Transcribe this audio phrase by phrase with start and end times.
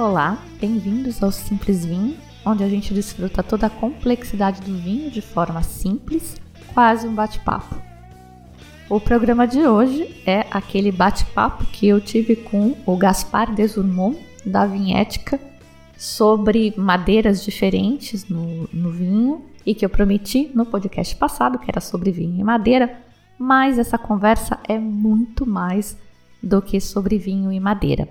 [0.00, 5.20] Olá, bem-vindos ao Simples Vinho, onde a gente desfruta toda a complexidade do vinho de
[5.20, 6.40] forma simples,
[6.72, 7.76] quase um bate-papo.
[8.88, 14.64] O programa de hoje é aquele bate-papo que eu tive com o Gaspar Desurmont, da
[14.64, 15.38] Vinhética,
[15.98, 21.78] sobre madeiras diferentes no, no vinho e que eu prometi no podcast passado, que era
[21.78, 23.02] sobre vinho e madeira,
[23.38, 25.94] mas essa conversa é muito mais
[26.42, 28.08] do que sobre vinho e madeira.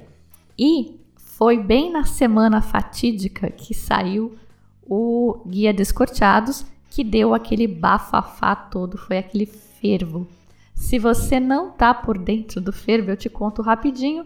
[0.56, 0.99] E
[1.40, 4.36] foi bem na semana fatídica que saiu
[4.84, 10.28] o Guia Descorteados, que deu aquele bafafá todo, foi aquele fervo.
[10.76, 14.26] Se você não tá por dentro do fervo, eu te conto rapidinho.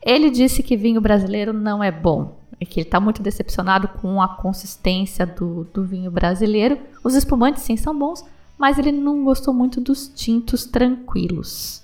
[0.00, 4.22] Ele disse que vinho brasileiro não é bom, é que ele está muito decepcionado com
[4.22, 6.78] a consistência do, do vinho brasileiro.
[7.02, 8.24] Os espumantes sim são bons,
[8.56, 11.83] mas ele não gostou muito dos tintos tranquilos.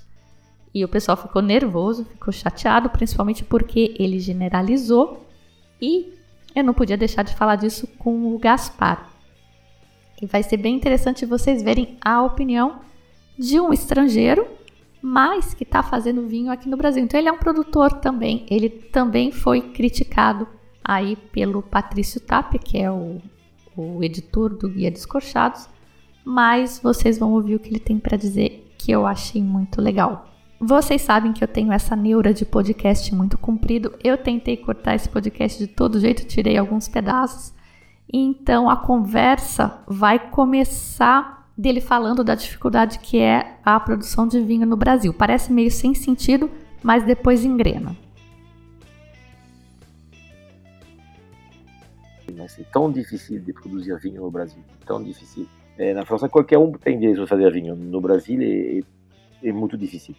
[0.73, 5.25] E o pessoal ficou nervoso, ficou chateado, principalmente porque ele generalizou.
[5.81, 6.13] E
[6.55, 9.09] eu não podia deixar de falar disso com o Gaspar.
[10.21, 12.81] E vai ser bem interessante vocês verem a opinião
[13.37, 14.47] de um estrangeiro,
[15.01, 17.03] mas que está fazendo vinho aqui no Brasil.
[17.03, 18.45] Então ele é um produtor também.
[18.49, 20.47] Ele também foi criticado
[20.83, 23.19] aí pelo Patrício Tapia, que é o,
[23.75, 25.67] o editor do Guia Descorchados.
[26.23, 30.30] Mas vocês vão ouvir o que ele tem para dizer, que eu achei muito legal.
[30.63, 33.97] Vocês sabem que eu tenho essa neura de podcast muito comprido.
[34.03, 37.51] Eu tentei cortar esse podcast de todo jeito, tirei alguns pedaços.
[38.13, 44.67] Então a conversa vai começar dele falando da dificuldade que é a produção de vinho
[44.67, 45.11] no Brasil.
[45.11, 46.47] Parece meio sem sentido,
[46.83, 47.97] mas depois engrena.
[52.29, 55.47] É tão difícil de produzir vinho no Brasil, tão difícil.
[55.75, 57.75] É, na França qualquer um tem direito a fazer vinho.
[57.75, 58.81] No Brasil é,
[59.43, 60.13] é muito difícil.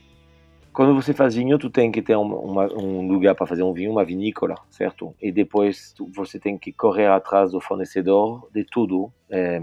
[0.73, 3.75] Quando você faz vinho, tu tem que ter um, uma, um lugar para fazer um
[3.75, 5.15] vinho, uma vinícola, certo?
[5.21, 9.13] E depois tu, você tem que correr atrás do fornecedor de tudo.
[9.29, 9.61] É,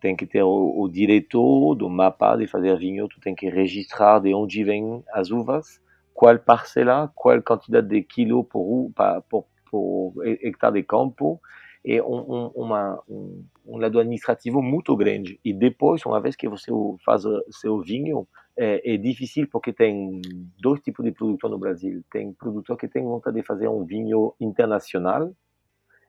[0.00, 4.18] tem que ter o, o direito do mapa de fazer vinho, tu tem que registrar
[4.18, 5.80] de onde vêm as uvas,
[6.12, 8.90] qual parcela, qual quantidade de quilo por,
[9.30, 11.40] por, por hectare de campo,
[11.84, 15.38] e um, um, uma, um, um lado administrativo muito grande.
[15.44, 16.70] E depois, uma vez que você
[17.04, 20.20] faz seu vinho, é, é, difícil porque tem
[20.60, 22.02] dois tipos de produtor no Brasil.
[22.10, 25.32] Tem produtor que tem vontade de fazer um vinho internacional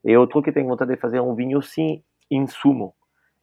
[0.04, 2.94] e outro que tem vontade de fazer um vinho sem insumo.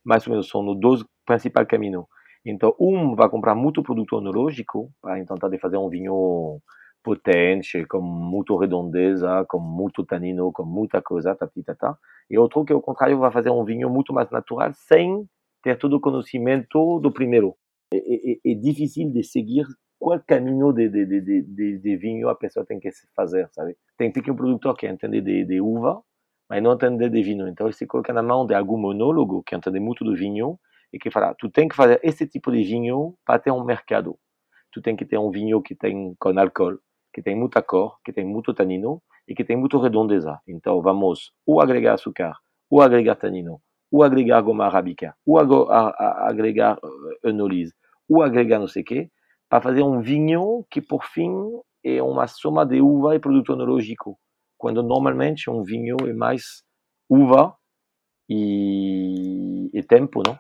[0.04, 2.04] Mais ou menos são os dois principais caminhos.
[2.44, 6.60] Então, um vai comprar muito produto onológico para tentar de fazer um vinho
[7.02, 11.96] potente, com muito redondeza, com muito tanino, com muita coisa, tati, tata.
[12.30, 15.28] E outro que, ao contrário, vai fazer um vinho muito mais natural, sem
[15.62, 17.56] ter todo o conhecimento do primeiro
[17.97, 19.66] é, é, é difícil de seguir
[19.98, 23.76] qual caminho de, de, de, de, de vinho a pessoa tem que fazer, sabe?
[23.97, 26.02] Tem que ter um produtor que entende de, de uva,
[26.50, 27.47] mas não entende de vinho.
[27.47, 30.58] Então ele se coloca na mão de algum monólogo que entende muito do vinho
[30.92, 34.19] e que fala, tu tem que fazer esse tipo de vinho para ter um mercado.
[34.72, 36.78] Tu tem que ter um vinho que tem com álcool,
[37.14, 40.41] que tem muita cor, que tem muito tanino e que tem muito redondeza.
[40.48, 42.34] Então vamos ou agregar açúcar,
[42.69, 43.60] ou agregar tanino,
[43.91, 46.78] ou agregar goma arábica, ou agregar
[47.22, 47.72] enolise,
[48.08, 49.10] ou agregar não sei o quê,
[49.48, 51.30] para fazer um vinho que, por fim,
[51.84, 54.18] é uma soma de uva e produto enológico,
[54.56, 56.62] quando normalmente um vinho é mais
[57.08, 57.54] uva
[58.28, 60.38] e, e tempo, não?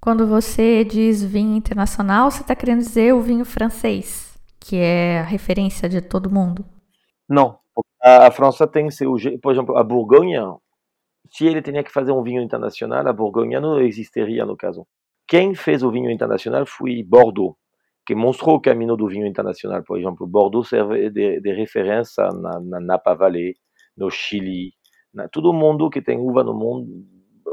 [0.00, 5.22] Quando você diz vinho internacional, você está querendo dizer o vinho francês, que é a
[5.22, 6.64] referência de todo mundo?
[7.28, 7.58] Não,
[8.02, 10.44] a França tem seu, por exemplo, a Borgonha,
[11.30, 14.86] se ele tinha que fazer um vinho internacional, a Borgonha não existiria no caso.
[15.26, 17.56] Quem fez o vinho internacional foi Bordeaux,
[18.06, 19.82] que mostrou o caminho do vinho internacional.
[19.82, 23.54] Por exemplo, Bordeaux serve de, de referência na, na, Napa Valley,
[23.96, 24.72] no Chile,
[25.12, 26.86] na, todo mundo que tem uva no mundo.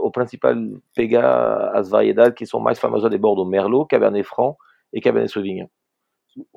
[0.03, 0.53] O principal
[0.95, 4.57] pegar as variedades que são mais famosas de Bordeaux, Merlot, Cabernet Franc
[4.91, 5.67] e Cabernet Sauvignon.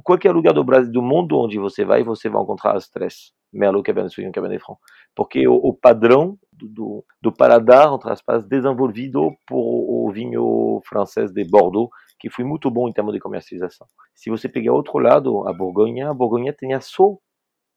[0.02, 3.32] Qualquer lugar do Brasil, do mundo onde você vai, você vai encontrar as três.
[3.52, 4.80] Merlot, Cabernet Sauvignon, Cabernet Franc.
[5.14, 11.44] Porque o, o padrão do, do paladar, entre aspas, desenvolvido por o vinho francês de
[11.44, 13.86] Bordeaux, que foi muito bom em termos de comercialização.
[14.14, 17.16] Se você pegar outro lado, a Borgonha, a Borgonha tinha só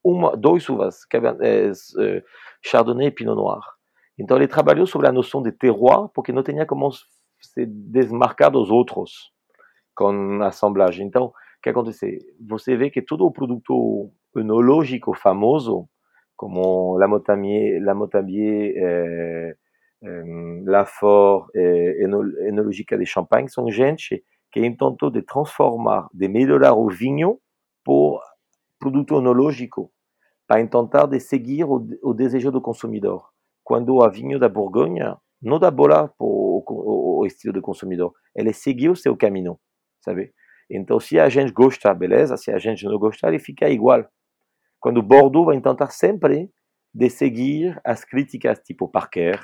[0.04, 1.02] uma, dois uvas,
[1.42, 2.24] é,
[2.64, 3.62] Chardonnay e Pinot Noir.
[4.18, 8.70] Então ele trabalhou sobre a noção de terroir, porque não tinha como se desmarcar dos
[8.70, 9.32] outros
[9.96, 11.06] com assemblagem.
[11.06, 12.20] Então, o que acontece?
[12.48, 15.88] Você vê que todo o produto enológico famoso,
[16.38, 19.56] como La Motabier, La Motabier eh,
[20.04, 21.98] eh, Lafort, eh,
[22.48, 27.40] Enológica de Champagne, são gente que tentou de transformar, de melhorar o vinho
[27.84, 28.22] por
[28.80, 29.92] produto enológico,
[30.48, 33.28] para tentar de seguir o, o desejo do consumidor.
[33.64, 36.64] Quando a vinho da Borgonha não dá bola para o,
[37.20, 39.60] o, estilo do consumidor, ele seguiu o seu caminho,
[40.00, 40.32] sabe?
[40.70, 44.06] Então, se a gente gosta, beleza, se a gente não gosta, ele fica igual.
[44.80, 46.50] Quando Bordeaux vai tentar sempre
[46.94, 49.44] de seguir as críticas tipo Parker,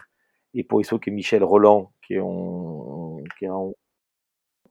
[0.53, 3.73] e por isso que Michel Roland, que é um, que é um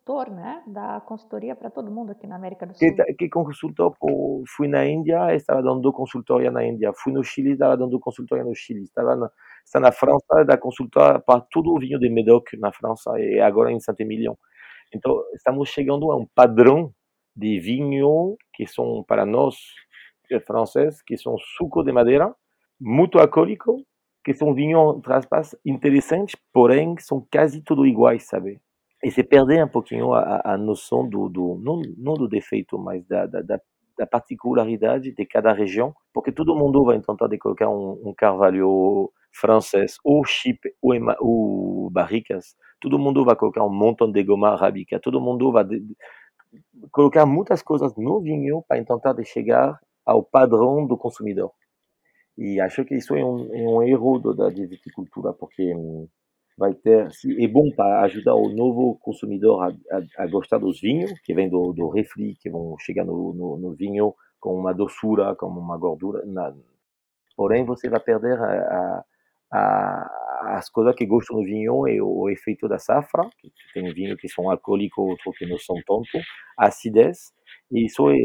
[0.05, 2.88] consultor, né, da consultoria para todo mundo aqui na América do Sul.
[2.88, 6.93] Que, tá, que consultor, por, fui na Índia, estava dando consultoria na Índia.
[6.94, 8.82] Fui no Chile, estava dando consultoria no Chile.
[8.82, 9.31] Estava na,
[9.65, 13.70] está na França, da consultoria para todo o vinho de Médoc na França e agora
[13.70, 14.35] em Saint-Emilion.
[14.94, 16.93] Então, estamos chegando a um padrão
[17.35, 19.56] de vinho que são para nós
[20.40, 22.34] franceses, que são suco de madeira,
[22.81, 23.84] muito alcoólico,
[24.25, 25.00] que são vinhos
[25.64, 28.61] interessantes, porém são quase tudo iguais, sabe?
[29.02, 33.05] e se perder um pouquinho a, a noção do, do não, não, do defeito, mas
[33.06, 38.00] da, da, da, particularidade de cada região, porque todo mundo vai tentar de colocar um,
[38.05, 44.23] um carvalho francês ou chip ou, ou barricas, todo mundo vai colocar um montão de
[44.23, 45.96] goma arábica, todo mundo vai de, de,
[46.93, 51.52] colocar muitas coisas no vinho para tentar de chegar ao padrão do consumidor.
[52.37, 56.08] E acho que isso é um, é um erro da viticultura, porque hum,
[56.56, 57.08] vai ter
[57.38, 61.49] é bom para ajudar o novo consumidor a, a, a, gostar dos vinhos que vêm
[61.49, 65.76] do, do refri, que vão chegar no, no, no vinho com uma doçura, com uma
[65.76, 66.25] gordura.
[66.26, 66.55] Na...
[67.37, 69.05] Porém, você vai perder a,
[69.52, 73.93] a, as coisas que gostam do vinho e o, o efeito da safra, que tem
[73.93, 76.25] vinhos que são alcoólicos, outros que não são tanto,
[76.58, 77.32] acidez.
[77.70, 78.16] E isso é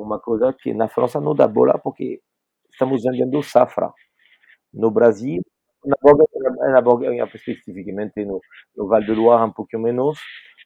[0.00, 2.20] uma coisa que na França não dá bola porque
[2.70, 3.92] estamos vendendo safra.
[4.72, 5.42] No Brasil,
[5.84, 8.40] na Borgonha, na Borgonha especificamente no,
[8.76, 10.18] no Val de Loire um pouquinho menos,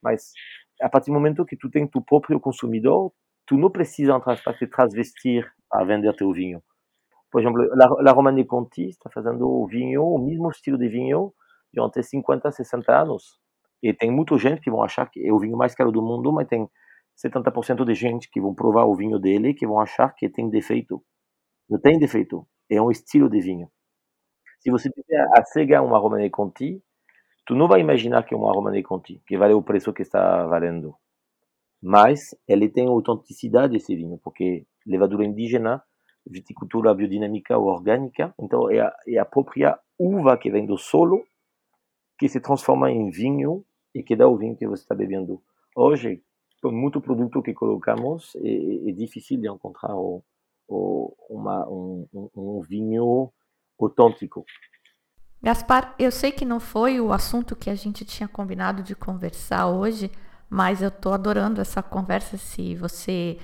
[0.02, 0.32] mas
[0.81, 3.12] a partir do momento que tu tem tu próprio consumidor,
[3.46, 4.20] tu não precisa
[4.58, 6.62] te transvestir a vender teu vinho.
[7.31, 11.32] Por exemplo, la, la Romane Conti está fazendo o vinho, o mesmo estilo de vinho,
[11.73, 13.38] durante 50, 60 anos.
[13.82, 16.31] E tem muita gente que vão achar que é o vinho mais caro do mundo,
[16.32, 16.69] mas tem
[17.24, 21.02] 70% de gente que vão provar o vinho dele que vão achar que tem defeito.
[21.69, 23.70] Não tem defeito, é um estilo de vinho.
[24.60, 26.82] Se você tiver a cegar uma Romane Conti,
[27.46, 30.46] tu não vai imaginar que é uma Romane Conti, que vale o preço que está
[30.46, 30.94] valendo.
[31.82, 35.82] Mas ele tem autenticidade esse vinho, porque levadura indígena,
[36.24, 41.24] viticultura biodinâmica ou orgânica, então é a, é a própria uva que vem do solo
[42.19, 45.42] que se transforma em vinho e que dá o vinho que você está bebendo.
[45.74, 46.22] Hoje,
[46.70, 50.22] muito produto que colocamos, é, é difícil de encontrar o,
[50.68, 53.32] o, uma, um, um, vinho
[53.80, 54.44] autêntico.
[55.42, 59.66] Gaspar, eu sei que não foi o assunto que a gente tinha combinado de conversar
[59.66, 60.10] hoje,
[60.48, 62.36] mas eu estou adorando essa conversa.
[62.36, 63.38] Se você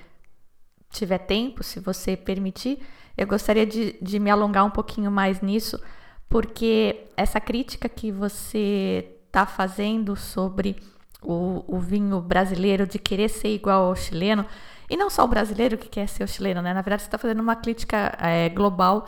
[0.91, 2.79] tiver tempo, se você permitir,
[3.17, 5.83] eu gostaria de, de me alongar um pouquinho mais nisso,
[6.29, 10.77] porque essa crítica que você está fazendo sobre
[11.23, 14.47] o, o, vinho brasileiro de querer ser igual ao chileno,
[14.89, 16.73] e não só o brasileiro que quer ser o chileno, né?
[16.73, 19.07] Na verdade, você está fazendo uma crítica é, global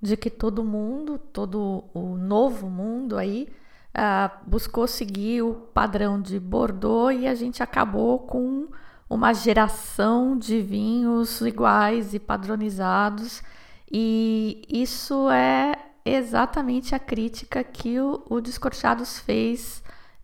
[0.00, 3.48] de que todo mundo, todo o novo mundo aí,
[3.96, 8.68] uh, buscou seguir o padrão de Bordeaux e a gente acabou com
[9.08, 13.42] uma geração de vinhos iguais e padronizados.
[13.90, 19.81] E isso é exatamente a crítica que o, o Descorchados fez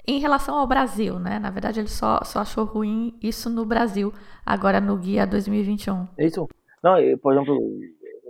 [0.09, 1.39] em relação ao Brasil, né?
[1.39, 4.11] Na verdade, ele só, só achou ruim isso no Brasil,
[4.45, 6.09] agora no Guia 2021.
[6.17, 6.49] É isso.
[6.83, 7.59] Não, por exemplo,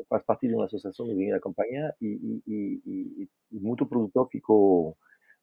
[0.09, 4.29] faz parte de uma associação do vinho da campanha e, e, e, e, muito produtor
[4.29, 4.97] ficou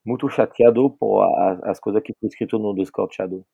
[0.04, 3.46] muito chateado por as, as coisas que foi escrito no Descorteado.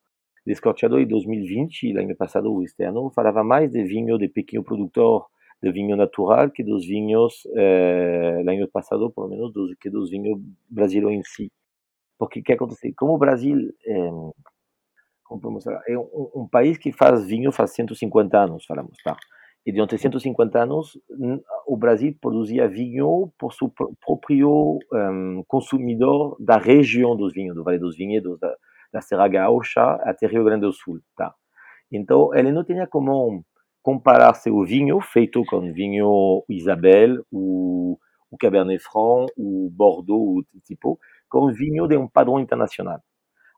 [0.44, 5.26] Descorteado em 2020, ano passado, o externo, falava mais de vinho de pequeno produtor,
[5.62, 10.40] de vinho natural, que dos vinhos, eh, ano passado, pelo menos, dos, que dos vinhos
[10.68, 11.52] brasileiros em si.
[12.22, 12.92] Porque o que acontece?
[12.94, 13.98] Como o Brasil é,
[15.88, 19.16] é um, um, país que faz vinho faz 150 anos, falamos, tá?
[19.66, 20.96] E durante 150 anos,
[21.66, 23.68] o Brasil produzia vinho por seu
[24.00, 28.54] próprio um, consumidor da região dos vinhos, do Vale dos Vinhedos, da,
[28.92, 31.34] da Serra Gaúcha até Rio Grande do Sul, tá?
[31.90, 33.44] Então, ele não tinha como
[33.82, 37.98] comparar seu vinho feito com vinho Isabel, o,
[38.30, 41.00] o Cabernet Franc, o Bordeaux, o tipo,
[41.32, 43.00] com vinho de um padrão internacional.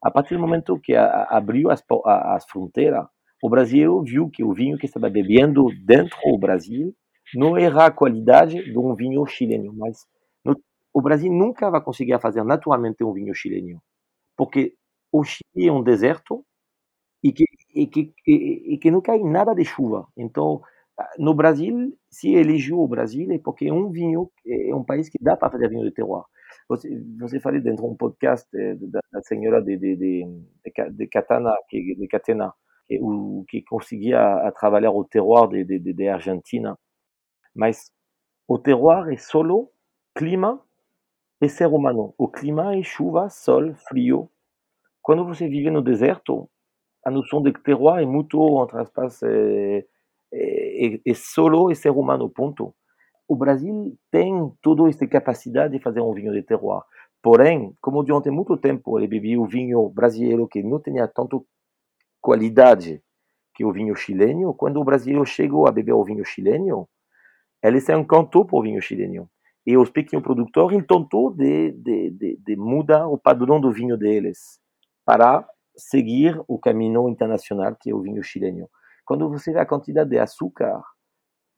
[0.02, 3.04] A partir do momento que a, abriu as, as fronteiras,
[3.42, 6.94] o brasileiro viu que o vinho que estava bebendo dentro do Brasil
[7.34, 10.06] não era a qualidade de um vinho chileno, mas
[10.44, 10.56] no,
[10.94, 13.82] o Brasil nunca vai conseguir fazer naturalmente um vinho chileno,
[14.36, 14.74] porque
[15.12, 16.44] o Chile é um deserto
[17.22, 20.06] e que, e que, e, e que não cai nada de chuva.
[20.16, 20.62] Então,
[21.18, 25.18] no Brasil, se elegeu o Brasil é porque é um vinho, é um país que
[25.20, 26.24] dá para fazer vinho de terroir.
[26.68, 30.25] Você, falou dentro de um podcast eh, da, senhora de, de, de,
[30.92, 32.52] de, Catana, que, de Catena,
[32.88, 36.78] que, o, que conseguia trabalhar o terroir de, de, de Argentina.
[37.54, 37.92] Mas
[38.49, 39.71] o terroir é solo
[40.14, 40.61] clima
[41.40, 42.14] e ser humano.
[42.16, 44.30] O clima é chuva, sol, frio.
[45.02, 46.49] Quando você vive no deserto,
[47.04, 49.85] a noção de terroir é muito, entre aspas, é,
[50.33, 52.75] é, é solo e ser humano, ponto.
[53.26, 56.82] O Brasil tem toda esta capacidade de fazer um vinho de terroir.
[57.22, 61.46] Porém, como durante muito tempo ele bebia o vinho brasileiro que não tinha tanto
[62.20, 63.02] qualidade
[63.54, 66.88] que o vinho chileno, quando o brasileiro chegou a beber o vinho chileno,
[67.62, 69.30] ele se encantou por vinho chileno.
[69.66, 74.58] E os pequenos produtores tentou de, de, de, de mudar o padrão do vinho deles
[75.04, 78.68] para seguir o caminho internacional que é o vinho chileno.
[79.06, 80.82] Quando você vê a quantidade de açúcar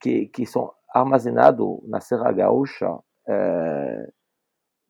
[0.01, 2.99] que, que são armazenados na Serra Gaúcha,
[3.29, 4.09] é,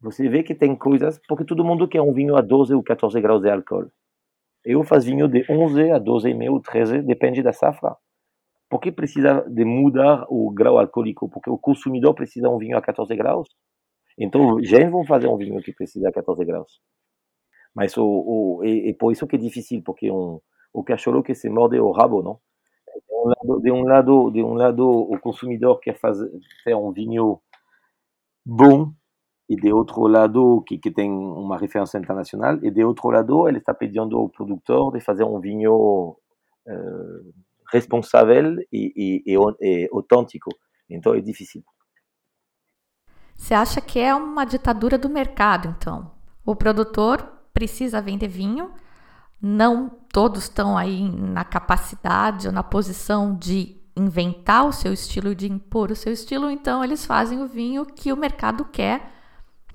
[0.00, 3.20] você vê que tem coisas, porque todo mundo quer um vinho a 12 ou 14
[3.20, 3.90] graus de álcool.
[4.64, 7.96] Eu faço vinho de 11 a 12,5, 13, depende da safra.
[8.68, 11.28] Por que precisa de mudar o grau alcoólico?
[11.28, 13.48] Porque o consumidor precisa de um vinho a 14 graus.
[14.18, 16.80] Então, já vão fazer um vinho que precisa a 14 graus.
[17.74, 20.40] Mas o, o e, por isso que é difícil, porque um,
[20.72, 22.40] o cachorro que se morde o rabo, não?
[23.10, 26.30] Um lado, de um lado, de um lado o consumidor quer fazer,
[26.64, 27.40] ter um vinho
[28.44, 28.92] bom
[29.48, 33.58] e de outro lado que, que tem uma referência internacional e de outro lado ele
[33.58, 36.16] está pedindo ao produtor de fazer um vinho
[36.66, 37.34] uh,
[37.72, 40.50] responsável e, e, e, e autêntico.
[40.88, 41.62] Então é difícil.
[43.36, 46.10] Você acha que é uma ditadura do mercado, então?
[46.44, 47.22] O produtor
[47.52, 48.72] precisa vender vinho.
[49.40, 55.50] Não todos estão aí na capacidade ou na posição de inventar o seu estilo, de
[55.50, 59.10] impor o seu estilo, então eles fazem o vinho que o mercado quer.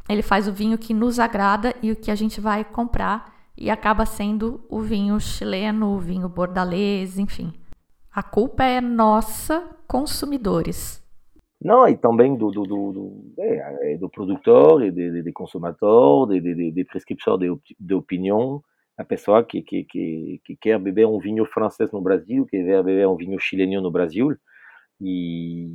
[0.07, 3.69] Ele faz o vinho que nos agrada e o que a gente vai comprar e
[3.69, 7.53] acaba sendo o vinho chileno, o vinho bordalês, enfim.
[8.13, 11.01] A culpa é nossa, consumidores.
[11.63, 16.41] Não, e também do, do, do, do, é, do produtor e de, de, consumador, de,
[16.41, 18.63] de, de prescriptor de, de opinião,
[18.97, 22.83] a pessoa que, que, que, que, quer beber um vinho francês no Brasil, que quer
[22.83, 24.35] beber um vinho chileno no Brasil,
[24.99, 25.67] e,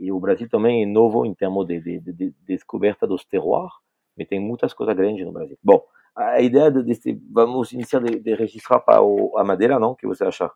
[0.00, 3.72] e o Brasil também é novo em termos de, de, de, de descoberta dos terroirs,
[4.18, 5.56] mas tem muitas coisas grandes no Brasil.
[5.62, 5.82] Bom,
[6.16, 9.92] a ideia desse, vamos iniciar de, de registrar para o, a madeira, não?
[9.92, 10.50] O que você acha?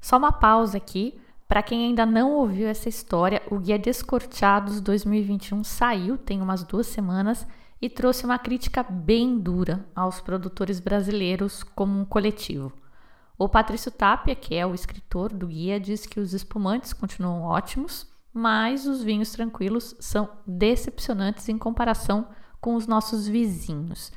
[0.00, 5.64] Só uma pausa aqui para quem ainda não ouviu essa história, o Guia Descorteados 2021
[5.64, 7.46] saiu tem umas duas semanas
[7.80, 12.72] e trouxe uma crítica bem dura aos produtores brasileiros como um coletivo.
[13.38, 18.06] O Patrício Tapia, que é o escritor do guia, diz que os espumantes continuam ótimos,
[18.32, 22.28] mas os vinhos tranquilos são decepcionantes em comparação
[22.60, 24.12] com os nossos vizinhos.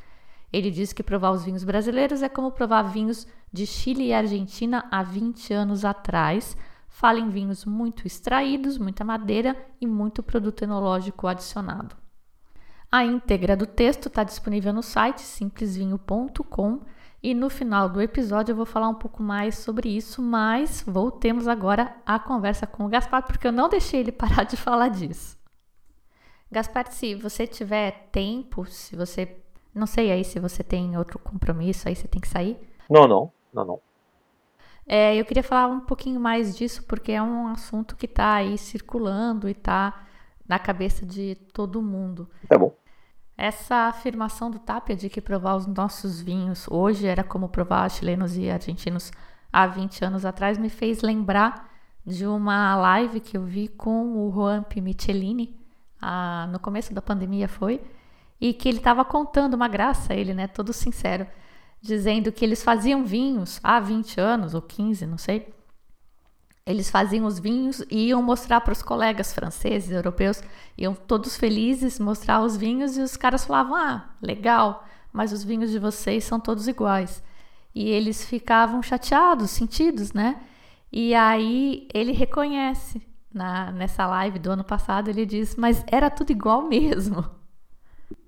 [0.52, 4.86] Ele diz que provar os vinhos brasileiros é como provar vinhos de Chile e Argentina
[4.92, 6.58] há 20 anos atrás,
[6.92, 12.01] Fala em vinhos muito extraídos, muita madeira e muito produto enológico adicionado.
[12.92, 16.82] A íntegra do texto está disponível no site simplesvinho.com
[17.24, 21.48] e no final do episódio eu vou falar um pouco mais sobre isso, mas voltemos
[21.48, 25.40] agora à conversa com o Gaspar, porque eu não deixei ele parar de falar disso.
[26.52, 29.38] Gaspar, se você tiver tempo, se você.
[29.74, 32.60] Não sei aí se você tem outro compromisso, aí você tem que sair.
[32.90, 33.82] Não, não, não, não.
[34.86, 38.58] É, eu queria falar um pouquinho mais disso, porque é um assunto que está aí
[38.58, 40.08] circulando e está
[40.46, 42.30] na cabeça de todo mundo.
[42.50, 42.81] Tá bom.
[43.44, 48.38] Essa afirmação do Tapia de que provar os nossos vinhos hoje era como provar chilenos
[48.38, 49.12] e argentinos
[49.52, 51.68] há 20 anos atrás me fez lembrar
[52.06, 55.60] de uma live que eu vi com o Juan Michelini,
[56.00, 57.82] ah, no começo da pandemia foi,
[58.40, 61.26] e que ele estava contando uma graça, ele, né, todo sincero,
[61.82, 65.52] dizendo que eles faziam vinhos há 20 anos ou 15, não sei.
[66.72, 70.42] Eles faziam os vinhos e iam mostrar para os colegas franceses, europeus,
[70.78, 75.70] iam todos felizes mostrar os vinhos e os caras falavam: "Ah, legal, mas os vinhos
[75.70, 77.24] de vocês são todos iguais".
[77.74, 80.42] E eles ficavam chateados, sentidos, né?
[80.92, 83.02] E aí ele reconhece
[83.34, 87.26] na, nessa live do ano passado, ele diz, mas era tudo igual mesmo.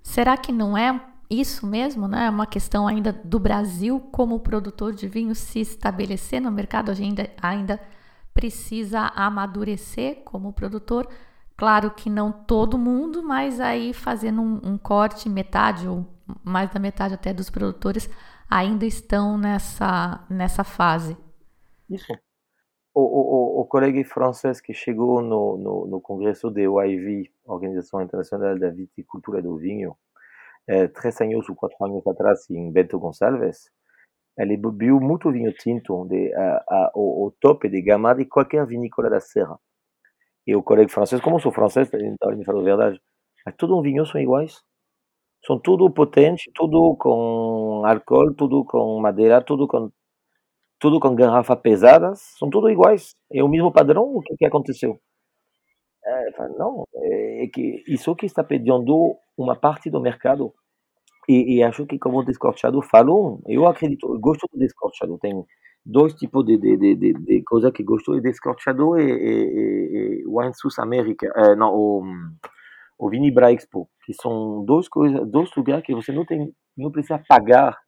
[0.02, 2.26] Será que não é isso mesmo, né?
[2.26, 6.94] É uma questão ainda do Brasil como produtor de vinho se estabelecer no mercado, a
[6.94, 7.80] gente ainda, ainda
[8.34, 11.08] precisa amadurecer como produtor.
[11.56, 16.04] Claro que não todo mundo, mas aí fazendo um, um corte, metade ou
[16.42, 18.10] mais da metade até dos produtores
[18.50, 21.16] ainda estão nessa, nessa fase.
[21.88, 22.12] Isso.
[22.92, 28.58] O, o, o colega francês que chegou no, no, no congresso da OIV, Organização Internacional
[28.58, 29.96] da Viticultura do Vinho,
[30.66, 33.70] é, três anos ou quatro anos atrás, em Bento Gonçalves,
[34.36, 39.10] ele bebeu muito vinho tinto de, a, a, o, tope de gama de qualquer vinícola
[39.10, 39.58] da Serra.
[40.46, 43.00] E o colega francês, como sou francês, então ele me falou a verdade,
[43.46, 44.62] mas todos os vinhos são iguais.
[45.46, 49.90] São tudo potente, tudo com álcool, tudo com madeira, tudo com
[50.80, 53.14] tudo com garrafa pesadas, são tudo iguais.
[53.32, 55.00] É o mesmo padrão, o que, que aconteceu?
[56.06, 60.54] É, não, é que isso que está perdendo uma parte do mercado.
[61.28, 65.18] E, e acho que, como o Descorchado falou, eu acredito, eu gosto do Descorchado.
[65.18, 65.44] Tem
[65.84, 70.78] dois tipos de, de, de, de, coisas que gosto: Descorchado e, e, e Wine Sus
[70.78, 71.32] América.
[71.36, 72.02] É, não, o,
[72.98, 77.22] o Vinibra Expo, que são dois, coisas, dois lugares que você não, tem, não precisa
[77.28, 77.78] pagar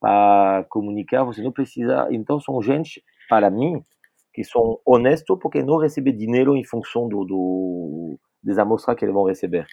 [0.00, 2.08] para comunicar, você não precisa.
[2.10, 3.84] Então, são gente, para mim,
[4.32, 9.14] que são honestos porque não recebem dinheiro em função do, do das amostras que eles
[9.14, 9.66] vão receber.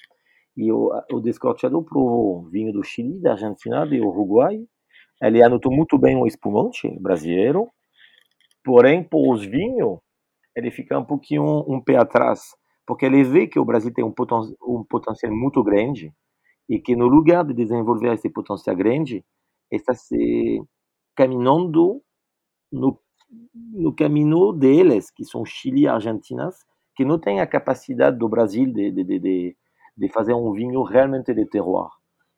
[0.58, 4.60] E o, o descorteador provou vinho do Chile, da Argentina, do Uruguai.
[5.22, 7.70] Ele anotou muito bem o espumante brasileiro,
[8.64, 10.00] porém, por os vinhos,
[10.56, 12.56] ele fica um pouquinho um, um pé atrás,
[12.88, 16.12] porque ele vê que o Brasil tem um, poten um potencial muito grande.
[16.68, 19.24] E que no lugar de desenvolver esse potencial grande,
[19.72, 20.62] está se
[21.16, 22.02] caminhando
[22.72, 23.00] no,
[23.74, 26.50] no caminho deles, que são Chile e Argentina,
[26.96, 29.58] que não têm a capacidade do Brasil de, de, de, de
[30.10, 31.90] fazer um vinho realmente de terroir.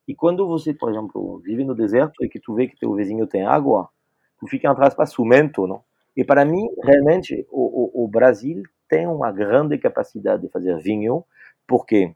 [0.07, 3.27] E quando você, por exemplo, vive no deserto e que tu vê que teu vizinho
[3.27, 3.89] tem água,
[4.39, 5.83] tu fica atrás para ciumento, não?
[6.15, 11.23] E para mim, realmente, o, o, o Brasil tem uma grande capacidade de fazer vinho,
[11.67, 12.15] porque,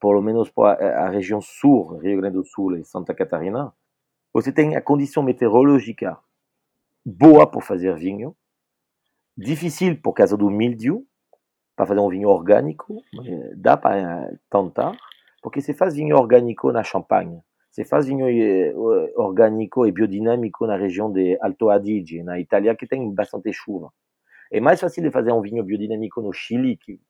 [0.00, 3.72] pelo menos para a região sul, Rio Grande do Sul e Santa Catarina,
[4.32, 6.16] você tem a condição meteorológica
[7.04, 8.34] boa para fazer vinho,
[9.36, 11.06] difícil por causa do mildio,
[11.80, 13.02] para fazer um vinho orgânico,
[13.56, 14.94] dá para tentar,
[15.42, 17.40] porque se faz vinho orgânico na Champagne,
[17.70, 18.74] se faz vinho eh,
[19.16, 23.90] orgânico e biodinâmico na região de Alto Adige, na Itália, que tem bastante chuva.
[24.52, 27.00] É mais fácil de fazer um vinho biodinâmico no Chile, que,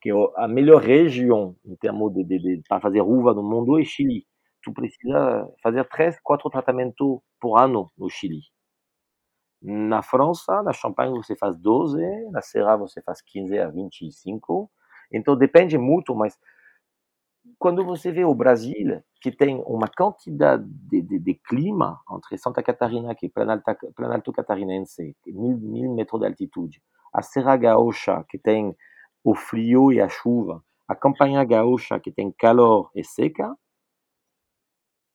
[0.00, 3.80] que é a melhor região em termos de, de, de para fazer uva no mundo
[3.80, 4.24] é Chile
[4.62, 8.38] tu precisa fazer três, quatro tratamentos por ano no Chile.
[9.62, 14.70] Na França, na Champagne, você faz 12, na Serra, você faz 15 a 25.
[15.12, 16.36] Então, depende muito, mas
[17.58, 22.62] quando você vê o Brasil, que tem uma quantidade de, de, de clima entre Santa
[22.62, 28.38] Catarina, que é Planalto, Planalto Catarinense, mil, mil metros de altitude, a Serra Gaúcha, que
[28.38, 28.76] tem
[29.22, 33.56] o frio e a chuva, a Campanha Gaúcha, que tem calor e seca,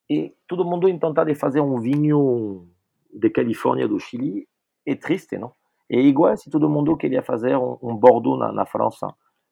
[0.10, 2.70] e todo mundo tentar de fazer um vinho
[3.14, 4.48] de Califórnia, do Chile,
[4.86, 5.52] é triste, não?
[5.90, 9.08] É igual se todo mundo queria fazer um, um Bordeaux na, na França,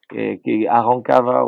[0.10, 1.44] que, que arrancava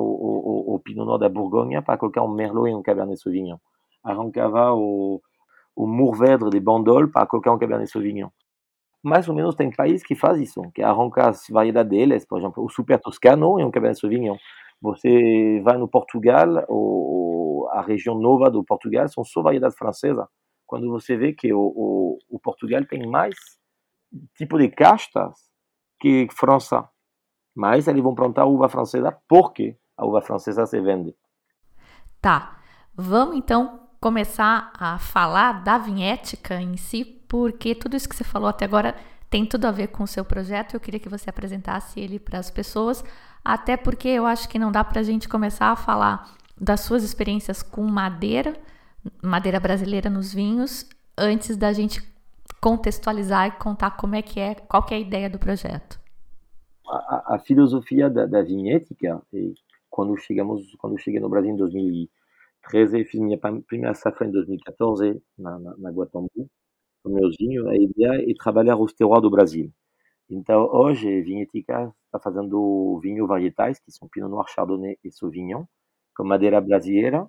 [0.88, 3.58] Pinot Noir da Borgonha para colocar um Merlot e um Cabernet Sauvignon.
[4.04, 5.22] Arrancava o,
[5.76, 8.30] o Mourvèdre de Bandol para colocar um Cabernet Sauvignon.
[9.04, 12.64] Mais ou menos tem países que faz isso, que arranca as variedades deles, por exemplo,
[12.64, 14.38] o Super Toscano e um Cabernet Sauvignon.
[14.82, 20.26] Você vai no Portugal, ou a região nova do Portugal são só variedades francesas.
[20.68, 23.34] Quando você vê que o, o, o Portugal tem mais
[24.36, 25.34] tipo de castas
[26.00, 26.88] que França,
[27.56, 31.16] mas eles vão plantar uva francesa porque a uva francesa se vende.
[32.22, 32.60] Tá,
[32.94, 38.50] vamos então começar a falar da vinhética em si, porque tudo isso que você falou
[38.50, 38.96] até agora
[39.30, 40.74] tem tudo a ver com o seu projeto.
[40.74, 43.04] Eu queria que você apresentasse ele para as pessoas,
[43.44, 47.04] até porque eu acho que não dá para a gente começar a falar das suas
[47.04, 48.54] experiências com madeira,
[49.22, 52.02] madeira brasileira nos vinhos, antes da gente
[52.62, 56.00] contextualizar e contar como é que é, qual que é a ideia do projeto.
[56.88, 59.22] A, a filosofia da, da vinhética,
[59.90, 65.60] quando chegamos, quando cheguei no Brasil em 2013, fiz minha primeira safra em 2014 na,
[65.60, 66.50] na, na Guatambu,
[67.04, 69.72] com meus vinhos, a ideia é trabalhar os terroirs do Brasil.
[70.30, 75.64] Então, hoje, Vinhetica está fazendo vinho varietais, que são Pinot Noir, Chardonnay e Sauvignon,
[76.16, 77.26] com madeira brasileira,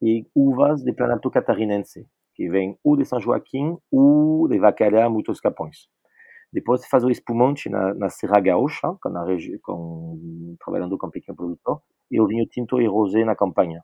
[0.00, 5.40] e uvas de Planalto Catarinense, que vem ou de São Joaquim ou de Vacaria, muitos
[5.40, 5.88] capões.
[6.52, 9.24] Depois você faz o espumante na, na Serra Gaúcha, com, na
[9.62, 13.82] com, trabalhando com pequeno produtor, e o vinho tinto e rosé na campanha.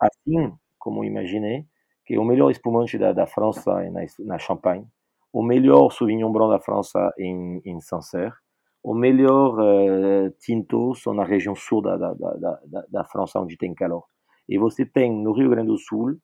[0.00, 1.66] Assim, como imaginei,
[2.04, 4.86] que o melhor espumante da, da França é na, na Champagne,
[5.32, 8.34] o melhor Sauvignon Blanc da França em, em Sancerre,
[8.82, 13.74] o melhor uh, tinto são na região sul da, da, da, da, França, onde tem
[13.74, 14.04] calor.
[14.52, 16.18] E você tem no Rio Grande do Sul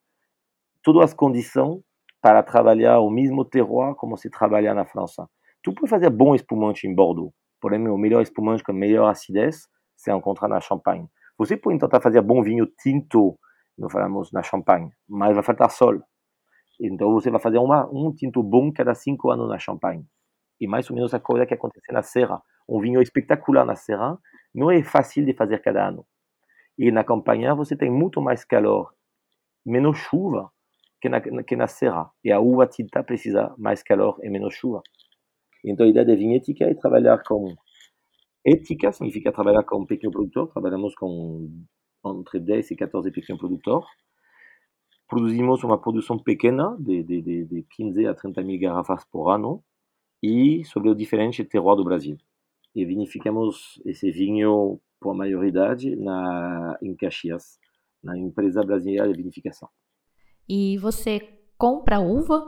[0.83, 1.81] todas as condições
[2.21, 5.27] para trabalhar o mesmo terroir como se trabalha na França.
[5.63, 10.13] Tu pode fazer bom espumante em Bordeaux, porém o melhor espumante com melhor acidez se
[10.13, 11.09] encontra na Champagne.
[11.39, 13.35] Você pode tentar fazer bom vinho tinto,
[13.79, 15.99] não falamos na Champagne, mas vai faltar sol.
[16.79, 20.05] Então você vai fazer uma, um tinto bom cada cinco anos na Champagne.
[20.61, 22.43] E mais ou menos a coisa que acontece na Serra.
[22.69, 24.19] Um vinho espetacular na Serra
[24.55, 26.05] não é fácil de fazer cada ano.
[26.79, 28.95] E na campanha você tem muito mais calor,
[29.67, 30.51] menos chuva
[31.01, 32.11] que na, que na Serra.
[32.25, 34.83] E a uva tinta precisa mais calor e menos chuva.
[35.65, 37.55] Então a ideia da vinhética é trabalhar com
[38.47, 40.49] ética, significa trabalhar com um pequeno produtor.
[40.53, 41.51] Trabalhamos com
[42.05, 43.89] entre 10 e 14 pequenos produtores.
[45.09, 49.65] Produzimos uma produção pequena, de, de, de, de 15 a 30 mil garrafas por ano,
[50.23, 52.17] e sobre o diferente terroir do Brasil.
[52.75, 57.59] E vinificamos esse vinho, por maioridade, na, em Caxias,
[58.03, 59.69] na empresa brasileira de vinificação.
[60.49, 61.21] E você
[61.57, 62.47] compra uva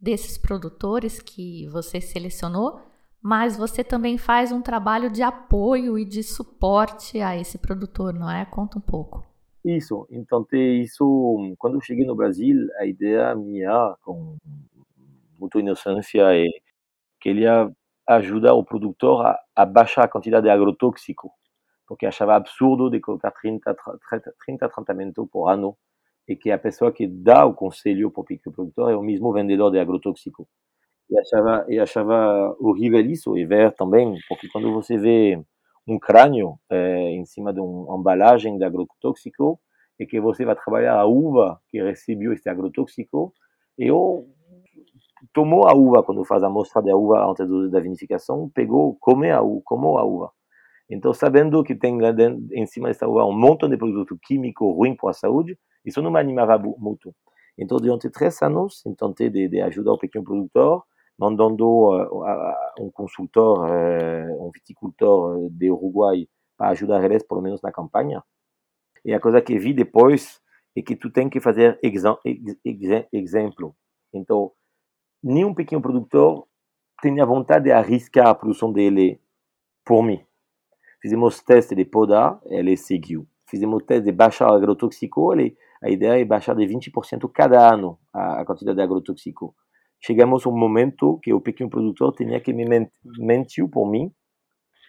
[0.00, 2.80] desses produtores que você selecionou,
[3.22, 8.30] mas você também faz um trabalho de apoio e de suporte a esse produtor, não
[8.30, 8.44] é?
[8.44, 9.24] Conta um pouco.
[9.64, 14.36] Isso, então isso, quando eu cheguei no Brasil, a ideia minha, com
[15.40, 16.46] muita inocência, é
[17.20, 17.68] que ele ia
[18.06, 21.32] ajudar o produtor a, a baixar a quantidade de agrotóxico,
[21.86, 23.74] porque achava absurdo de colocar 30,
[24.08, 25.76] 30, 30 tratamentos por ano
[26.28, 29.70] e que a pessoa que dá o conselho para o produtor é o mesmo vendedor
[29.70, 30.48] de agrotóxico.
[31.08, 35.40] E achava, e achava horrível isso, e ver também, porque quando você vê
[35.86, 39.60] um crânio é, em cima de uma embalagem de agrotóxico
[40.00, 43.32] e que você vai trabalhar a uva que recebeu esse agrotóxico,
[43.78, 44.28] eu
[45.32, 49.40] tomou a uva quando faz a mostra da uva antes da vinificação, pegou, come a
[49.40, 50.32] uva, comeu a uva.
[50.88, 51.98] Então, sabendo que tem
[52.52, 56.10] em cima dessa uva um montão de produto químico ruim para a saúde, isso não
[56.10, 57.14] me animava muito.
[57.58, 60.84] Então, durante três anos, tentei de, de ajudar o pequeno produtor,
[61.18, 67.72] mandando uh, um consultor, uh, um viticultor de Uruguai para ajudar eles, pelo menos na
[67.72, 68.22] campanha.
[69.04, 70.40] E a coisa que vi depois
[70.76, 71.78] é que tu tem que fazer
[73.12, 73.74] exemplo.
[74.12, 74.52] Então,
[75.22, 76.46] nenhum pequeno produtor
[77.00, 79.20] tinha vontade de arriscar a produção dele
[79.84, 80.25] por mim.
[81.06, 83.28] Fizemos teste de podar, ele seguiu.
[83.48, 88.40] Fizemos teste de baixar agrotóxico, ele, a ideia é baixar de 20% cada ano a,
[88.40, 89.54] a quantidade de agrotóxico
[90.04, 92.64] chegamos a um momento que o pequeno produtor tinha que me
[93.18, 94.10] mentir por mim.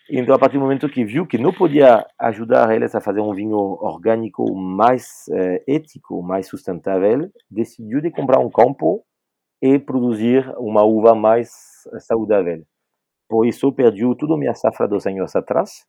[0.09, 3.33] Então, a partir do momento que viu que não podia ajudar eles a fazer um
[3.33, 9.05] vinho orgânico mais eh, ético, mais sustentável, decidiu de comprar um campo
[9.61, 11.51] e produzir uma uva mais
[11.99, 12.63] saudável.
[13.29, 15.85] Por isso, perdeu toda a minha safra dos anos atrás,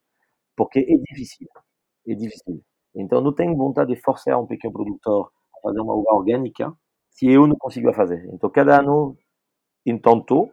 [0.59, 1.47] porque é difícil.
[2.05, 2.61] É difícil.
[2.93, 6.73] Então, não tenho vontade de forçar um pequeno produtor a fazer uma uva orgânica,
[7.09, 8.27] se eu não consigo fazer.
[8.33, 9.17] Então, cada ano
[10.03, 10.51] tentou,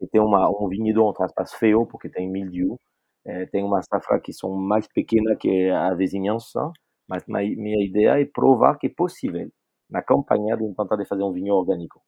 [0.00, 2.80] e tem uma, um vinhedo, um traspasso feio, porque tem mildiu,
[3.26, 6.72] é, tem uma safra que são mais pequena que a vizinhança,
[7.06, 9.50] mas minha ideia é provar que é possível,
[9.90, 12.00] na campanha, de tentar de fazer um vinho orgânico.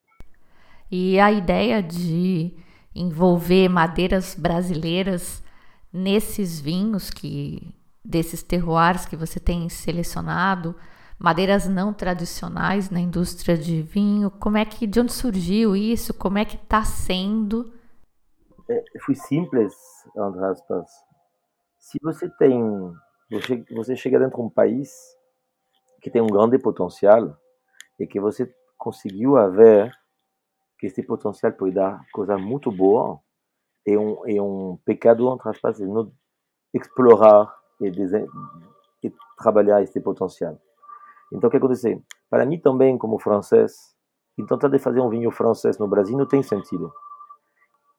[0.90, 2.57] E a ideia de
[2.94, 5.44] envolver madeiras brasileiras
[5.97, 10.77] nesses vinhos que desses terroirs que você tem selecionado,
[11.19, 14.31] madeiras não tradicionais na indústria de vinho.
[14.31, 16.13] Como é que de onde surgiu isso?
[16.15, 17.73] Como é que está sendo?
[18.69, 19.75] É, foi simples,
[20.17, 20.91] entre aspas.
[21.79, 22.63] Se você tem,
[23.31, 24.93] você, você chega dentro de um país
[26.03, 27.37] que tem um grande potencial
[27.99, 29.91] e que você conseguiu ver
[30.79, 33.19] que esse potencial pode dar coisa muito boa,
[33.87, 36.12] é um, é um pecado, entre aspas, de não
[36.75, 37.88] explorar e,
[39.03, 40.59] e trabalhar esse potencial.
[41.33, 42.03] Então, o que acontece?
[42.29, 43.94] Para mim também, como francês,
[44.37, 46.92] tentar de fazer um vinho francês no Brasil não tem sentido.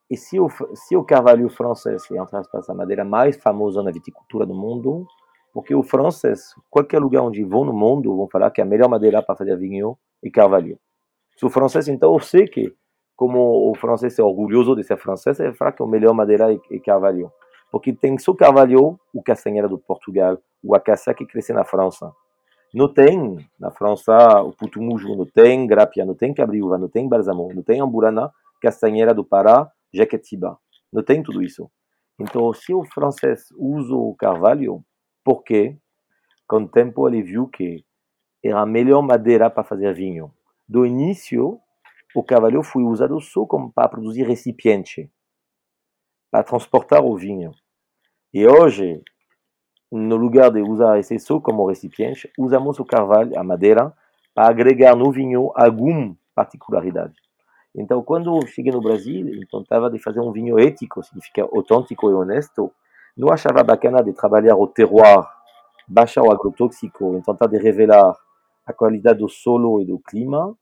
[0.10, 3.92] E se o, se o carvalho francês é, entre aspas, a madeira mais famosa na
[3.92, 5.06] viticultura do mundo,
[5.54, 9.22] porque o francês, qualquer lugar onde vão no mundo, vão falar que a melhor madeira
[9.22, 10.80] para fazer vinho é carvalho.
[11.36, 12.74] Se o francês, então, eu sei que,
[13.18, 16.80] como o francês é orgulhoso de ser francês, ele fala que a melhor madeira é,
[16.80, 17.32] carvalho.
[17.72, 22.14] Porque tem só carvalho, o castanheira do Portugal, o acacia que cresce na França.
[22.72, 27.52] Não tem na França o putumujo, não tem grapia, não tem cabriúva, não tem balsamo,
[27.54, 30.58] não tem amburana, castanheira do Pará Jequitiba.
[30.94, 31.70] Não tem tudo isso.
[32.20, 34.84] Então, se o francês usa o carvalho,
[35.24, 35.76] por quê?
[36.48, 37.84] Com o tempo ele viu que
[38.44, 40.32] era a melhor madeira para fazer vinho.
[40.70, 41.60] Do início,
[42.18, 45.08] o carvalho foi usado só como para produzir recipiente,
[46.32, 47.52] para transportar o vinho.
[48.34, 49.04] E hoje,
[49.92, 53.94] no lugar de usar esse só como recipiente, usamos o carvalho, a madeira,
[54.34, 57.14] para agregar no vinho alguma particularidade.
[57.76, 62.14] Então, quando cheguei no Brasil, então estava de fazer um vinho ético, significa autêntico e
[62.16, 62.72] honesto.
[63.16, 65.24] Não achava bacana de trabalhar o terroir,
[65.88, 68.16] baixar o agrotóxico, tentar de revelar
[68.66, 70.58] a qualidade do solo e do clima,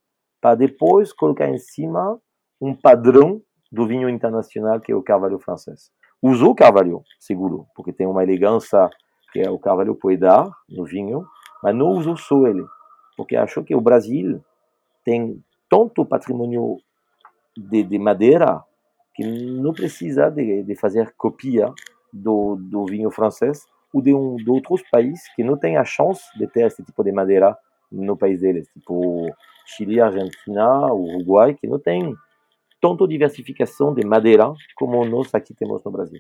[0.45, 2.21] para depois colocar em cima
[2.61, 5.89] um padrão do vinho internacional que é o Carvalho francês.
[6.21, 8.87] Usou o Carvalho, seguro, porque tem uma elegância
[9.33, 11.25] que o Carvalho pode dar no vinho,
[11.63, 12.63] mas não usou só ele,
[13.17, 14.39] porque achou que o Brasil
[15.03, 16.77] tem tanto patrimônio
[17.57, 18.63] de, de madeira
[19.15, 21.73] que não precisa de, de fazer copia
[22.13, 26.21] do, do vinho francês ou de, um, de outros países que não têm a chance
[26.37, 27.57] de ter esse tipo de madeira
[27.91, 29.29] no país deles, tipo
[29.65, 32.13] Chile, Argentina, Uruguai, que não tem
[32.81, 36.19] tanta diversificação de madeira como nós aqui temos no Brasil.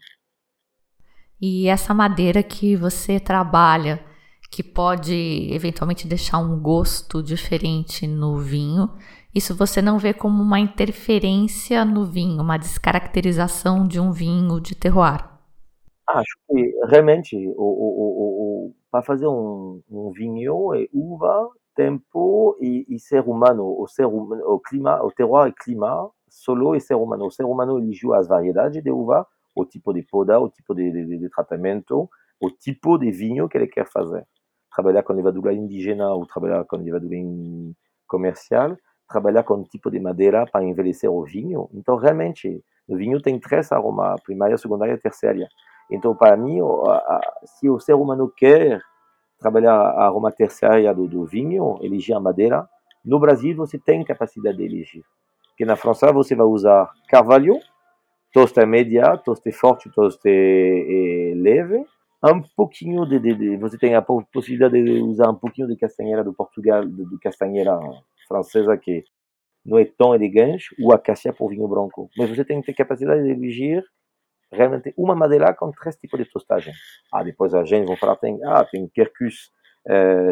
[1.39, 4.03] E essa madeira que você trabalha,
[4.49, 8.89] que pode eventualmente deixar um gosto diferente no vinho,
[9.33, 14.73] isso você não vê como uma interferência no vinho, uma descaracterização de um vinho de
[14.75, 15.25] terroir?
[16.07, 18.34] Acho que realmente o, o, o,
[18.95, 23.75] para fazer um, um, vinho é uva, tempo e, e, ser humano.
[23.77, 27.25] O, ser o clima, o terroir e clima, solo e ser humano.
[27.25, 30.89] O ser humano eligiu as variedades de uva, o tipo de poda, o tipo de,
[30.89, 34.25] de, de tratamento, o tipo de vinho que ele quer fazer.
[34.73, 37.17] Trabalhar com levadura indígena ou trabalhar com levadura
[38.07, 38.77] comercial
[39.09, 41.69] trabalhar com tipo de madeira para envelhecer o vinho.
[41.73, 45.47] Então, realmente, o vinho tem três aromas, primária, secundária e terceira.
[45.89, 46.59] Então, para mim,
[47.45, 48.81] se o ser humano quer
[49.39, 52.67] trabalhar a aroma terciária do, do vinho, eleger a madeira,
[53.03, 55.03] no Brasil você tem capacidade de eleger.
[55.49, 57.59] Porque na França você vai usar carvalho,
[58.33, 61.85] toste média, toste forte, toste leve,
[62.23, 66.23] um pouquinho de, de, de, você tem a possibilidade de usar um pouquinho de castanheira
[66.23, 67.77] do Portugal, de, castanheira
[68.27, 69.03] francesa que
[69.65, 72.09] não é tão elegante, ou acacia por vinho branco.
[72.17, 73.83] Mas você tem que ter capacidade de elegir
[74.55, 76.73] realmente uma madeira com três tipos de tostagem.
[77.13, 79.51] Ah, depois a gente vai falar, tem, ah, tem Quercus
[79.87, 80.31] eh,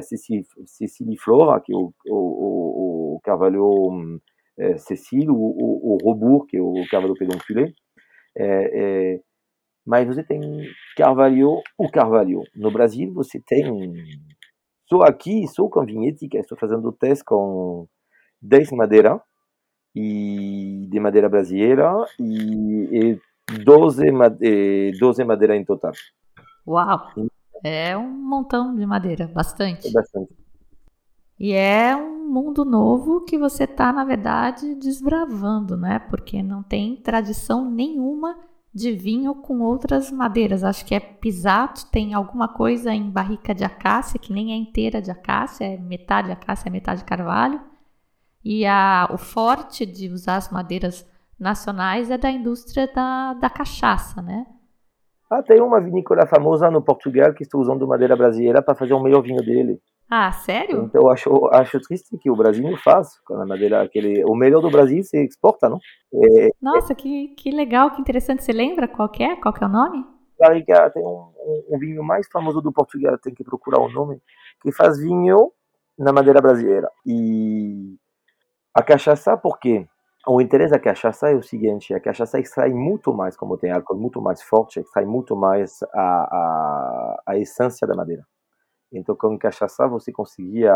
[0.66, 4.20] Ceciliflora, que é o, o, o, o carvalho
[4.58, 7.72] eh, Cecil, o, o, o Robur, que é o carvalho pedonculé.
[8.38, 9.20] Eh, eh,
[9.86, 10.40] mas você tem
[10.96, 12.42] Carvalho ou Carvalho.
[12.56, 13.94] No Brasil, você tem
[14.84, 17.88] Estou aqui, sou com vinhética, estou fazendo teste com
[18.42, 19.20] 10 madeira
[19.96, 24.04] e de madeira brasileira e, e 12,
[25.00, 25.92] 12 madeira em total.
[26.66, 27.12] Uau!
[27.64, 29.88] É um montão de madeira, bastante.
[29.88, 30.34] É bastante.
[31.40, 36.00] E é um mundo novo que você está, na verdade, desbravando, né?
[36.00, 38.38] Porque não tem tradição nenhuma
[38.74, 40.64] de vinho com outras madeiras.
[40.64, 45.02] Acho que é pisato, tem alguma coisa em barrica de acácia, que nem é inteira
[45.02, 47.62] de acácia, é metade acácia, metade carvalho.
[48.44, 51.06] E a, o forte de usar as madeiras
[51.40, 54.46] nacionais é da indústria da, da cachaça, né?
[55.32, 59.02] Ah, tem uma vinícola famosa no Portugal que está usando madeira brasileira para fazer o
[59.02, 59.82] melhor vinho dele.
[60.10, 60.84] Ah, sério?
[60.84, 63.82] Então eu acho, acho triste que o Brasil não faz com a madeira.
[63.82, 65.80] Aquele, o melhor do Brasil se exporta, não?
[66.14, 68.44] É, Nossa, que, que legal, que interessante.
[68.44, 69.36] Você lembra qual é?
[69.36, 70.06] Qual é o nome?
[70.40, 74.22] Barriga tem um, um, um, vinho mais famoso do Portugal, tem que procurar o nome,
[74.62, 75.52] que faz vinho
[75.98, 76.90] na madeira brasileira.
[77.06, 77.96] E
[78.74, 79.88] a cachaça, por quê?
[80.26, 83.98] O interesse da cachaça é o seguinte: a cachaça extrai muito mais, como tem álcool
[83.98, 88.26] muito mais forte, extrai muito mais a, a, a essência da madeira.
[88.92, 90.72] Então, com cachaça, você conseguia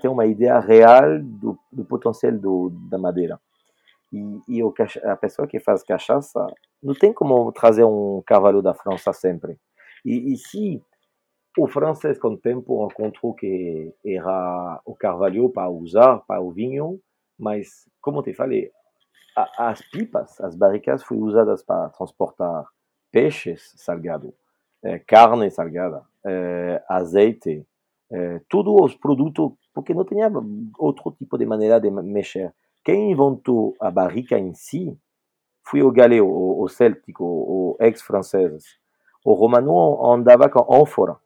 [0.00, 3.40] ter uma ideia real do, do potencial do, da madeira.
[4.12, 4.72] E, e o,
[5.04, 6.46] a pessoa que faz cachaça
[6.82, 9.58] não tem como trazer um cavalo da França sempre.
[10.04, 10.82] E, e se
[11.58, 17.00] o francês, com o tempo, encontrou que era o carvalho para usar para o vinho,
[17.38, 18.70] mas, como te falei,
[19.36, 22.66] a, as pipas, as barricas, foram usadas para transportar
[23.10, 24.32] peixes salgados,
[24.82, 27.66] é, carne salgada eh, azeite,
[28.10, 30.30] eh, todos os produtos, porque não tinha
[30.78, 32.54] outro tipo de maneira de mexer.
[32.84, 34.98] Quem inventou a barrica em si
[35.64, 38.64] foi o galego, o, o céltico, o ex-francês.
[39.24, 41.16] O romano andava com ânfora.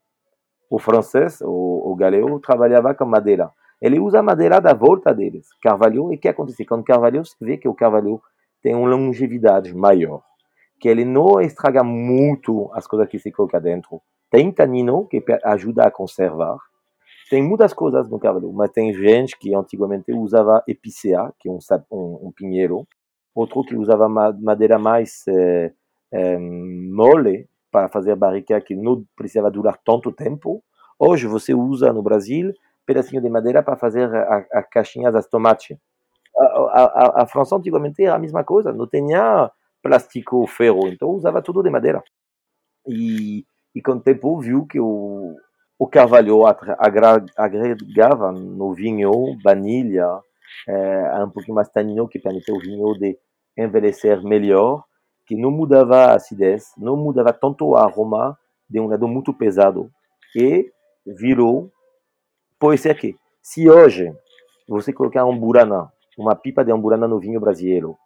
[0.69, 3.51] O francês, o, o trabalhava com madeira.
[3.81, 5.49] Ele usa a madeira da volta deles.
[5.63, 6.65] Carvalho, e o que acontece?
[6.65, 8.21] Quando Carvalho se vê que o Carvalho
[8.63, 10.23] tem uma longevidade maior,
[10.81, 14.01] que ele não estraga muito as coisas que se coloca dentro.
[14.31, 16.57] Tem tanino que ajuda a conservar.
[17.31, 21.59] Tem muitas coisas no carvalho, mas tem gente que antigamente usava epicea, que é um,
[21.91, 22.87] um, um pinheiro,
[23.35, 25.73] outro que usava madeira mais é,
[26.13, 30.63] é, mole para fazer a barrica que não precisava durar tanto tempo.
[30.99, 32.53] Hoje você usa no Brasil
[32.87, 34.09] pedacinho de madeira para fazer
[34.53, 35.77] as caixinhas das tomates.
[36.39, 39.51] A, a, a, França antigamente era a mesma coisa, não tinha
[39.83, 42.03] plástico ferro, então usava tudo de madeira.
[42.87, 43.45] E,
[43.75, 45.35] e com o tempo viu que o,
[45.79, 46.43] o carvalho
[47.37, 50.21] agregava no vinho baunilha,
[50.69, 53.19] é, um pouquinho mais tanino que permitia o vinho de
[53.57, 54.85] envelhecer melhor,
[55.27, 59.91] que não mudava a acidez, não mudava tanto o aroma de um lado muito pesado
[60.35, 60.71] e
[61.07, 61.71] virou
[62.59, 64.11] Pode ser que, se hoje
[64.67, 67.97] você colocar um burana, uma pipa de um burana no vinho brasileiro,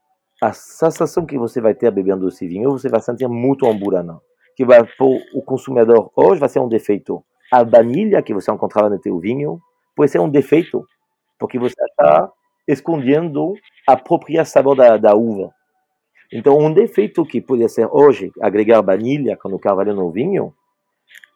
[0.43, 4.21] a sensação que você vai ter bebendo esse vinho, você vai sentir muito um burana,
[4.57, 7.23] que vai para o consumidor hoje vai ser um defeito.
[7.53, 9.61] A vanilha que você encontrava no teu vinho
[9.95, 10.85] pode ser um defeito,
[11.39, 12.29] porque você está
[12.67, 13.55] escondendo
[13.87, 15.53] a própria sabor da, da uva.
[16.33, 20.55] Então, um defeito que poderia ser hoje agregar vanilha quando o carvalho no vinho,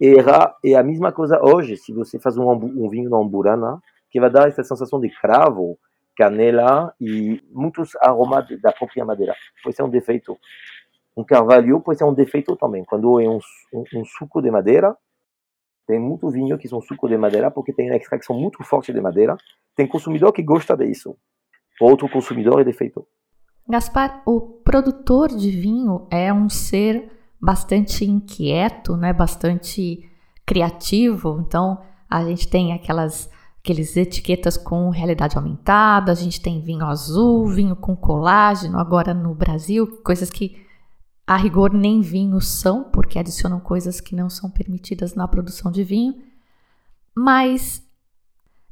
[0.01, 4.21] era é a mesma coisa hoje, se você faz um, um vinho na amburana, que
[4.21, 5.79] vai dar essa sensação de cravo,
[6.17, 9.35] canela e muitos aromas da própria madeira.
[9.63, 10.37] Pode ser um defeito.
[11.17, 12.85] Um carvalho pode ser um defeito também.
[12.85, 13.39] Quando é um,
[13.73, 14.97] um, um suco de madeira,
[15.87, 19.01] tem muito vinho que são suco de madeira porque tem uma extração muito forte de
[19.01, 19.37] madeira.
[19.77, 21.17] Tem consumidor que gosta disso.
[21.81, 23.07] Outro consumidor é defeito.
[23.69, 27.11] Gaspar, o produtor de vinho é um ser
[27.45, 29.13] bastante inquieto, né?
[29.13, 30.09] Bastante
[30.47, 31.43] criativo.
[31.47, 37.47] Então, a gente tem aquelas aqueles etiquetas com realidade aumentada, a gente tem vinho azul,
[37.47, 40.63] vinho com colágeno, agora no Brasil, coisas que
[41.27, 45.83] a rigor nem vinhos são, porque adicionam coisas que não são permitidas na produção de
[45.83, 46.15] vinho.
[47.17, 47.83] Mas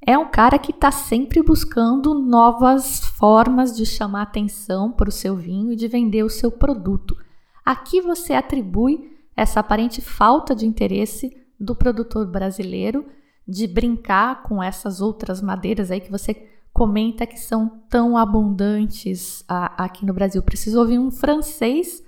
[0.07, 5.35] é um cara que está sempre buscando novas formas de chamar atenção para o seu
[5.35, 7.17] vinho e de vender o seu produto.
[7.65, 13.07] A que você atribui essa aparente falta de interesse do produtor brasileiro
[13.47, 19.85] de brincar com essas outras madeiras aí que você comenta que são tão abundantes a,
[19.85, 20.43] aqui no Brasil?
[20.43, 22.03] Preciso ouvir um francês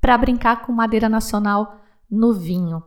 [0.00, 2.82] para brincar com madeira nacional no vinho.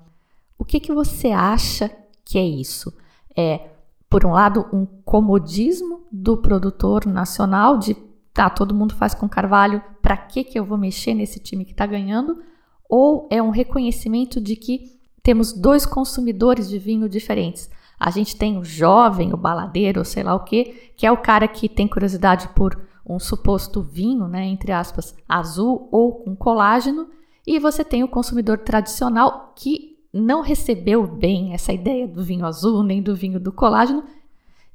[0.58, 1.92] O que, que você acha
[2.26, 2.94] que é isso?
[3.36, 3.70] É,
[4.10, 7.96] por um lado, um comodismo do produtor nacional de
[8.34, 11.72] tá, todo mundo faz com carvalho, para que que eu vou mexer nesse time que
[11.72, 12.42] está ganhando?
[12.90, 17.70] Ou é um reconhecimento de que temos dois consumidores de vinho diferentes.
[18.00, 21.48] A gente tem o jovem, o baladeiro, sei lá o que, que é o cara
[21.48, 27.08] que tem curiosidade por um suposto vinho, né, entre aspas, azul ou com colágeno,
[27.46, 32.84] e você tem o consumidor tradicional que não recebeu bem essa ideia do vinho azul
[32.84, 34.04] nem do vinho do colágeno,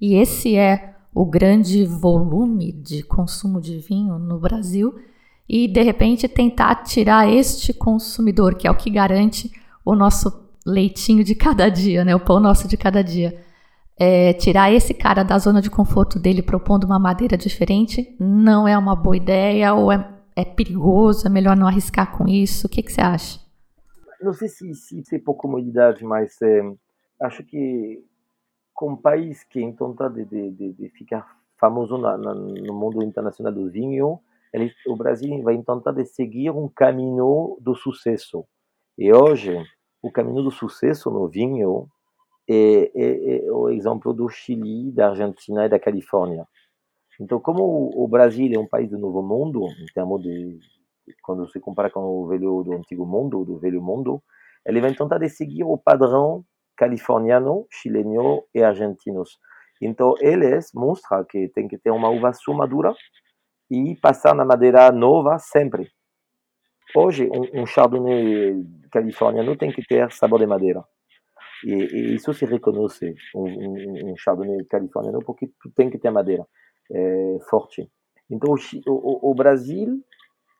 [0.01, 4.95] e esse é o grande volume de consumo de vinho no Brasil
[5.49, 9.51] e de repente tentar tirar este consumidor, que é o que garante
[9.85, 12.15] o nosso leitinho de cada dia, né?
[12.15, 13.43] O pão nosso de cada dia.
[14.01, 18.79] É, tirar esse cara da zona de conforto dele propondo uma madeira diferente não é
[18.79, 22.67] uma boa ideia ou é, é perigoso, é melhor não arriscar com isso.
[22.67, 23.41] O que, que você acha?
[24.23, 26.61] Não sei se, se, se por comodidade, mas é,
[27.23, 28.05] acho que
[28.79, 33.03] com um país que tenta de, de, de, de ficar famoso na, na, no mundo
[33.03, 34.21] internacional do vinho,
[34.55, 38.45] ele, o Brasil vai tentar de seguir um caminho do sucesso.
[38.97, 39.61] E hoje,
[40.01, 41.89] o caminho do sucesso no vinho
[42.49, 46.47] é, é, é, o exemplo do Chile, da Argentina e da Califórnia.
[47.21, 50.57] Então, como o, o Brasil é um país do novo mundo, em termos de
[51.25, 54.23] quando se compara com o velho do antigo mundo, do velho mundo,
[54.65, 56.45] ele vai tentar de seguir o padrão
[56.79, 59.37] californiano, chileno e argentinos.
[59.83, 62.95] Então, eles mostram que tem que ter uma uva madura
[63.71, 65.91] e passar na madeira nova sempre.
[66.97, 70.83] Hoje, um, um chardonnay californiano tem que ter sabor de madeira.
[71.65, 76.47] E, e isso se reconhece, um, um, um, chardonnay californiano, porque tem que ter madeira
[76.91, 77.91] é, forte.
[78.31, 80.01] Então, o, o, o, Brasil,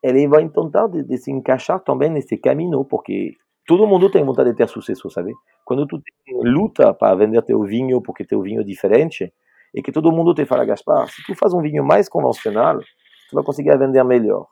[0.03, 3.35] ele vai tentar de, de se encaixar também nesse caminho, porque
[3.69, 5.35] todo mundo tem vontade de ter sucesso, sabe?
[5.63, 6.03] Quando tu
[6.43, 9.31] luta para vender teu vinho porque teu vinho é diferente,
[9.75, 13.35] e que todo mundo te fala, Gaspar, se tu faz um vinho mais convencional, tu
[13.35, 14.47] vai conseguir vender melhor.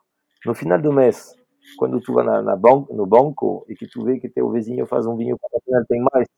[0.44, 1.34] No final do mês,
[1.78, 4.86] quando tu vai na, na banco, no banco e que tu vê que teu vizinho
[4.86, 6.28] faz um vinho convencional, tem mais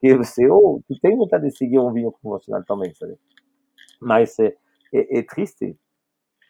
[0.00, 3.14] que você, ou tu tem vontade de seguir um vinho convencional também, sabe?
[4.00, 4.56] Mas é,
[4.94, 5.76] é, é triste,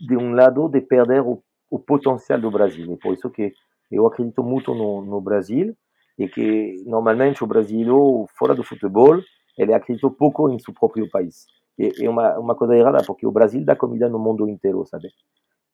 [0.01, 2.93] de um lado, de perder o, o potencial do Brasil.
[2.93, 3.53] E por isso que
[3.93, 5.77] eu acredito muito no, no Brasil
[6.19, 9.21] e que normalmente o Brasil, fora do futebol,
[9.59, 11.47] ele acredita pouco em seu próprio país.
[11.79, 15.09] E é uma, uma coisa errada, porque o Brasil dá comida no mundo inteiro, sabe?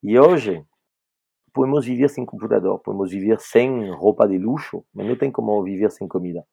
[0.03, 0.65] E hoje,
[1.53, 5.91] podemos viver sem computador, podemos viver sem roupa de luxo, mas não tem como viver
[5.91, 6.45] sem comida.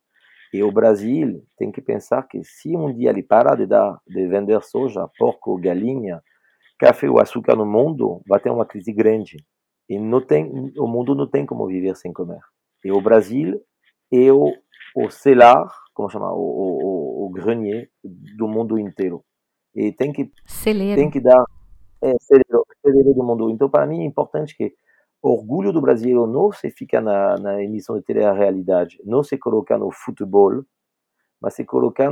[0.54, 4.28] E o Brasil tem que pensar que se um dia ele parar de dar, de
[4.28, 6.22] vender soja, porco, galinha,
[6.80, 9.38] café ou açúcar no mundo, vai ter uma crise grande.
[9.90, 12.40] E não tem, o mundo não tem como viver sem comer.
[12.84, 13.62] E o Brasil
[14.12, 14.54] é o,
[14.96, 17.90] o celar, como chama, o, o, o grenier
[18.38, 19.24] do mundo inteiro.
[19.76, 21.00] E tem que, celeiro.
[21.00, 21.44] tem que dar
[22.02, 23.50] é, celeiro, celeiro do mundo.
[23.50, 24.74] Então, para mim, é importante que
[25.22, 29.78] o orgulho do Brasil não se fica na, na emissão de tele-realidade, não se colocar
[29.78, 30.64] no futebol,
[31.42, 32.12] mas se colocar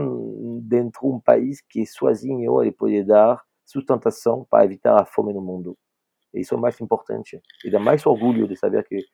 [0.61, 5.41] dentro de um país que sozinho ele pode dar sustentação para evitar a fome no
[5.41, 5.78] mundo.
[6.34, 7.41] Isso é o mais importante.
[7.63, 9.05] E dá mais orgulho de saber que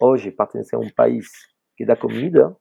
[0.00, 1.28] hoje pertence a um país
[1.76, 2.56] que dá comida,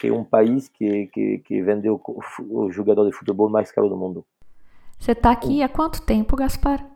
[0.00, 3.96] que é um país que, que, que vendeu o, jogador de futebol mais caro do
[3.96, 4.24] mundo.
[4.98, 6.88] Você está aqui há quanto tempo, Gaspar?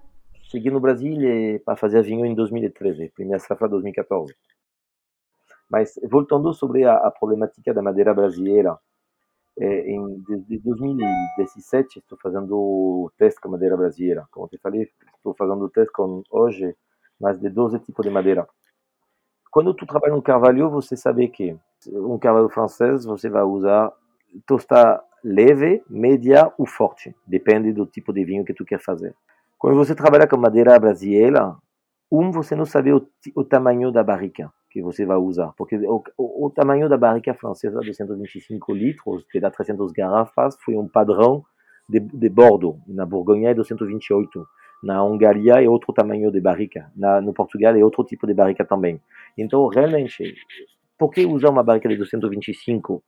[0.44, 1.18] Cheguei no Brasil
[1.64, 4.34] para fazer vinho em 2013, primeira safra 2014.
[5.68, 8.78] Mas voltando sobre a, a problemática da madeira brasileira,
[9.58, 14.26] é, em, desde 2017 estou fazendo teste com madeira brasileira.
[14.30, 16.74] Como te falei, estou fazendo teste com hoje
[17.20, 18.46] mais de 12 tipos de madeira.
[19.50, 21.56] Quando tu trabalha no carvalho, você sabe que
[21.88, 23.92] um carvalho francês você vai usar
[24.46, 29.14] tosta leve, média ou forte, depende do tipo de vinho que tu quer fazer.
[29.58, 31.56] Quando você trabalha com madeira brasileira,
[32.12, 36.04] um você não sabe o, o tamanho da barrica que você vai usar, porque o,
[36.18, 40.86] o, o tamanho da barrica francesa de 125 litros, que dá 300 garrafas, foi um
[40.86, 41.42] padrão
[41.88, 42.78] de, de Bordeaux.
[42.86, 44.46] Na Borgonha é 228.
[44.84, 46.92] Na Hungria é outro tamanho de barrica.
[46.94, 49.00] Na, no Portugal é outro tipo de barrica também.
[49.38, 50.34] Então, realmente,
[50.98, 53.02] por que usar uma barrica de 225?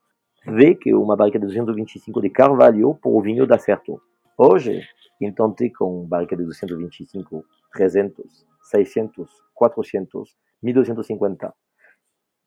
[0.46, 4.00] Vê que uma barrica de 225 de Carvalho por o vinho dá certo.
[4.38, 4.80] Hoje,
[5.20, 7.44] então tem com barrica de 225,
[7.74, 11.54] 300, 600, 400, 1250.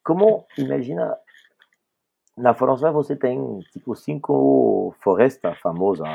[0.03, 1.16] Como, imagina,
[2.38, 6.07] na França você tem tipo cinco florestas famosas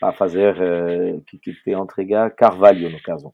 [0.00, 3.32] para fazer, eh, que, que te entregar carvalho no caso.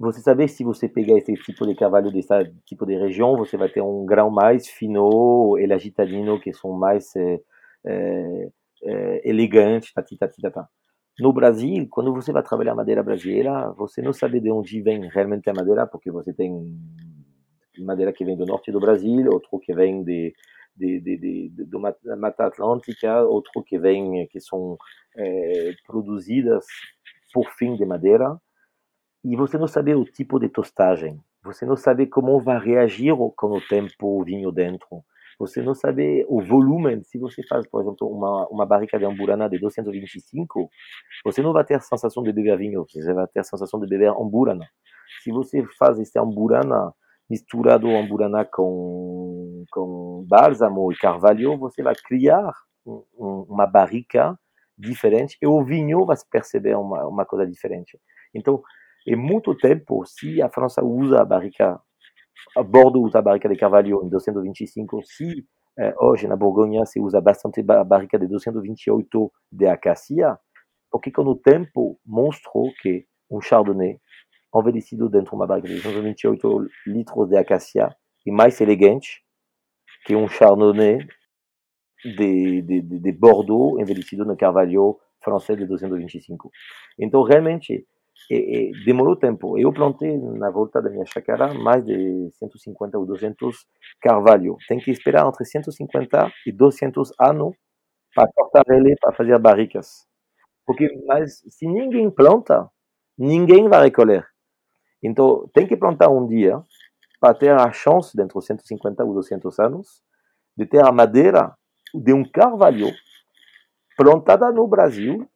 [0.00, 2.32] Você sabe se você pegar esse tipo de carvalho desse
[2.64, 7.40] tipo de região, você vai ter um grão mais fino, elagitadino, que são mais é,
[7.84, 8.48] é,
[8.84, 10.60] é, elegantes, tati, tati, tati.
[11.18, 15.50] No Brasil, quando você vai trabalhar madeira brasileira, você não sabe de onde vem realmente
[15.50, 16.78] a madeira, porque você tem
[17.84, 20.34] madeira que vem do norte do Brasil, outro que vem de,
[20.76, 24.76] de, de, de, de da Mata Atlântica, outro que vem, que são
[25.16, 26.64] é, produzidas
[27.32, 28.36] por fim de madeira,
[29.24, 33.52] e você não sabe o tipo de tostagem, você não sabe como vai reagir com
[33.52, 35.04] o tempo o vinho dentro,
[35.38, 37.04] você não sabe o volume.
[37.04, 40.68] Se você faz, por exemplo, uma, uma barrica de amburana de 225,
[41.24, 43.86] você não vai ter a sensação de beber vinho, você vai ter a sensação de
[43.86, 44.66] beber amburana.
[45.22, 46.92] Se você faz esse amburana
[47.28, 52.52] misturado amburana com, com bálsamo e carvalho, você vai criar
[52.86, 54.38] um, um, uma barrica
[54.76, 57.98] diferente e o vinho vai perceber uma, uma coisa diferente.
[58.34, 58.62] Então,
[59.06, 61.80] é muito tempo, se a França usa a barrica
[62.56, 65.44] a Bordeaux usa a barrica de Carvalho em 225, se
[66.00, 70.38] hoje na Borgonha se usa bastante a barrica de 228 de Acacia,
[70.90, 73.98] porque com o tempo mostrou que um Chardonnay
[74.60, 77.94] envelhecido dentro de uma barrica de 228 litros de Acacia
[78.26, 79.22] é mais elegante
[80.04, 80.98] que um Chardonnay
[82.04, 86.50] de, de, de Bordeaux envelhecido no Carvalho francês de 225.
[86.98, 87.86] Então, realmente,
[88.30, 89.58] e, e demorou tempo.
[89.58, 93.66] Eu plantei na volta da minha chácara mais de 150 ou 200
[94.00, 94.56] carvalho.
[94.68, 97.54] Tem que esperar entre 150 e 200 anos
[98.14, 100.06] para cortar ele, para fazer barricas.
[100.66, 102.68] Porque, mas se ninguém planta,
[103.16, 104.26] ninguém vai recolher.
[105.02, 106.62] Então, tem que plantar um dia
[107.20, 110.02] para ter a chance, dentro de 150 ou 200 anos,
[110.56, 111.52] de ter a madeira
[111.94, 112.90] de um carvalho
[113.96, 115.28] plantada no Brasil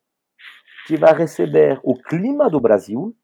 [0.87, 3.15] que vai receber o clima do Brasil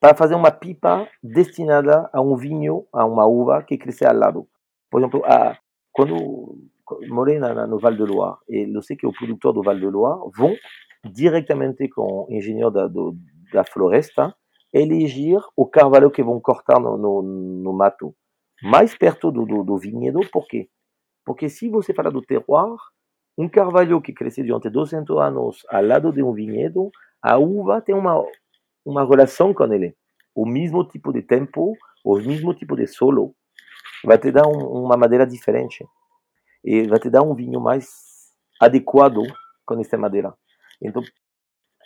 [0.00, 4.48] para fazer uma pipa destinada a um vinho, a uma uva que cresce ao lado.
[4.90, 5.58] Por exemplo, a,
[5.92, 6.56] quando
[7.08, 9.86] morei na, no Val de Loire, e eu sei que o produtor do Val de
[9.86, 10.54] Loire vão
[11.04, 13.16] diretamente com o engenheiro da, do,
[13.52, 14.34] da floresta
[14.72, 18.14] elegir o carvalho que vão cortar no, no, no mato,
[18.62, 20.20] mais perto do, do, do vinhedo.
[20.30, 20.68] Por quê?
[21.24, 22.76] Porque se você fala do terroir,
[23.36, 26.90] um carvalho que cresce durante 200 anos ao lado de um vinhedo,
[27.22, 28.24] a uva tem uma,
[28.84, 29.94] uma relação com ele.
[30.34, 33.34] o mesmo tipo de tempo, o mesmo tipo de solo,
[34.04, 35.84] vai te dar um, uma madeira diferente.
[36.64, 37.88] E vai te dar um vinho mais
[38.60, 39.22] adequado
[39.64, 40.34] com essa madeira.
[40.82, 41.02] Então,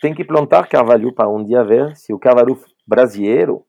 [0.01, 3.65] tem que plantar carvalho para um dia ver se o carvalho brasileiro,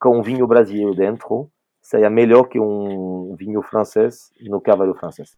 [0.00, 1.50] com um vinho brasileiro dentro,
[1.80, 5.36] seria melhor que um vinho francês no carvalho francês.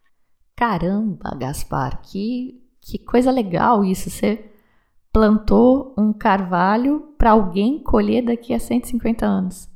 [0.55, 4.09] Caramba, Gaspar, que, que coisa legal isso.
[4.09, 4.51] Você
[5.11, 9.69] plantou um carvalho para alguém colher daqui a 150 anos.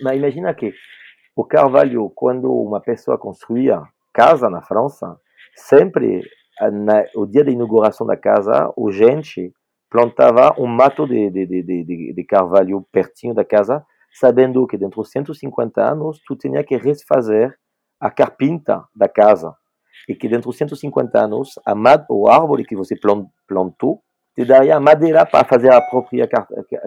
[0.00, 0.72] Mas imagina que
[1.34, 3.82] o carvalho, quando uma pessoa construía
[4.12, 5.18] casa na França,
[5.54, 6.22] sempre
[6.60, 9.52] na, o dia da inauguração da casa, o gente
[9.92, 15.10] plantava um mato de, de, de, de, carvalho pertinho da casa, sabendo que dentro de
[15.10, 17.54] 150 anos tu tinha que refazer
[18.00, 19.54] a carpinta da casa
[20.08, 21.74] e que dentro de 150 anos a
[22.08, 22.96] o árvore que você
[23.46, 24.02] plantou
[24.34, 26.26] te daria madeira para fazer a própria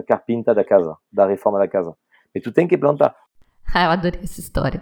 [0.08, 1.94] carpinta da casa, da reforma da casa.
[2.34, 3.16] E tu tem que plantar.
[3.72, 4.82] Ah, eu adorei essa história.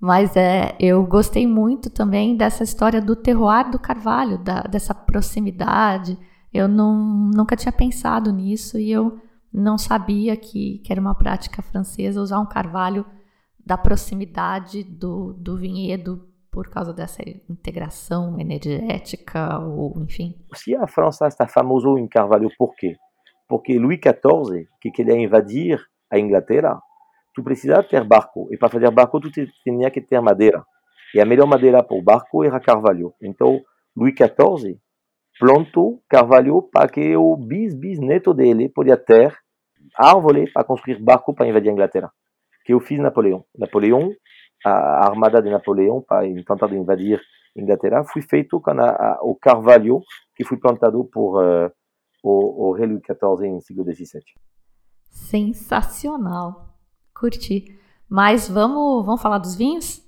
[0.00, 6.18] Mas é, eu gostei muito também dessa história do terroir do carvalho, da, dessa proximidade.
[6.52, 6.94] Eu não,
[7.34, 9.20] nunca tinha pensado nisso e eu
[9.52, 13.04] não sabia que, que era uma prática francesa usar um carvalho
[13.64, 20.34] da proximidade do, do vinhedo por causa dessa integração energética ou enfim.
[20.54, 22.96] Se a França está famosa em carvalho por quê?
[23.48, 25.80] Porque Louis XIV, que queria invadir
[26.10, 26.80] a Inglaterra,
[27.34, 28.48] tu precisava ter barco.
[28.52, 29.30] E para fazer barco, tu
[29.62, 30.64] tinha que ter madeira.
[31.14, 33.12] E a melhor madeira para o barco era carvalho.
[33.20, 33.60] Então,
[33.96, 34.78] Louis XIV
[35.40, 39.34] plantou carvalho para que o bis-bisneto dele podia ter
[39.96, 42.12] árvore para construir barco para invadir a Inglaterra.
[42.64, 43.44] Que eu fiz Napoleão.
[43.56, 44.12] Napoleão,
[44.64, 47.18] a armada de Napoleão, para tentar invadir
[47.56, 50.02] a Inglaterra, foi feito com a, a, o carvalho
[50.36, 51.72] que foi plantado por uh,
[52.22, 54.22] o, o rei Louis XIV em século XVII.
[55.08, 56.70] Sensacional
[57.14, 57.78] curti.
[58.08, 60.02] Mas vamos, vamos falar dos vinhos?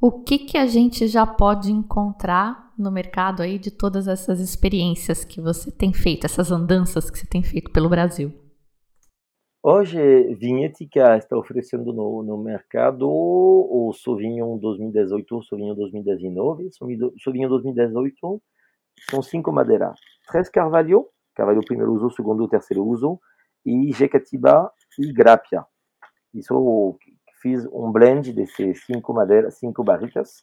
[0.00, 5.24] O que, que a gente já pode encontrar no mercado aí de todas essas experiências
[5.24, 8.32] que você tem feito, essas andanças que você tem feito pelo Brasil?
[9.62, 9.98] Hoje,
[10.34, 16.68] Vinhetica está oferecendo no, no mercado o Sauvignon 2018, o Sauvignon 2019.
[16.72, 18.42] Sauvignon 2018
[19.10, 19.98] são cinco madeiras.
[20.28, 23.18] Três Carvalho, Carvalho primeiro uso, segundo terceiro uso,
[23.64, 25.64] e Jequitiba e Grapia.
[26.34, 26.98] Isso
[27.40, 30.42] fiz um blend desses cinco madeiras, cinco barricas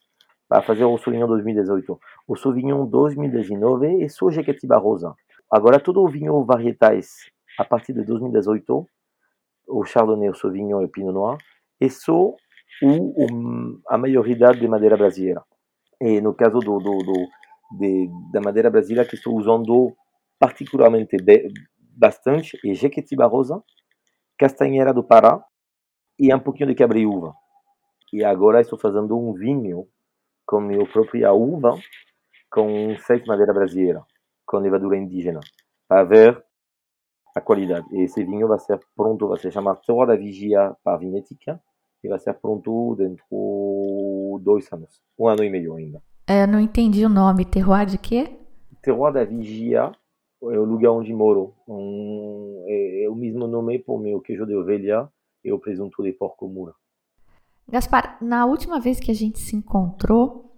[0.51, 1.97] para fazer o Sauvignon 2018.
[2.27, 5.15] O Sauvignon 2019 é só Jequitiba Rosa.
[5.49, 8.85] Agora todo o vinho varietais a partir de 2018,
[9.69, 11.37] o Chardonnay, o Sauvignon e o Pinot Noir,
[11.79, 12.35] é só o,
[12.83, 15.41] o, a maioridade de madeira brasileira.
[16.01, 17.27] E no caso do, do, do
[17.79, 19.95] de, da madeira brasileira que estou usando
[20.37, 21.15] particularmente
[21.97, 23.63] bastante é Jequitiba Rosa,
[24.37, 25.41] Castanheira do Pará,
[26.19, 27.33] e um pouquinho de quebra-uva.
[28.11, 29.87] E agora estou fazendo um vinho
[30.45, 31.77] com minha própria uva,
[32.49, 34.03] com seis madeira brasileira,
[34.45, 35.39] com levadura indígena,
[35.87, 36.43] para ver
[37.35, 37.85] a qualidade.
[37.91, 41.61] E esse vinho vai ser pronto, vai se chamar Terroir da Vigia para Vinhética,
[42.03, 43.23] e vai ser pronto dentro
[44.37, 46.01] de dois anos, um ano e meio ainda.
[46.27, 48.37] É, eu não entendi o nome, Terroir de quê?
[48.81, 49.91] Terroir da Vigia
[50.43, 51.53] é o lugar onde moro.
[51.67, 55.07] Um, é, é, o mesmo nome para o meu queijo de ovelha,
[55.43, 56.75] e o presunto de porco muro.
[57.69, 60.55] Gaspar, na última vez que a gente se encontrou,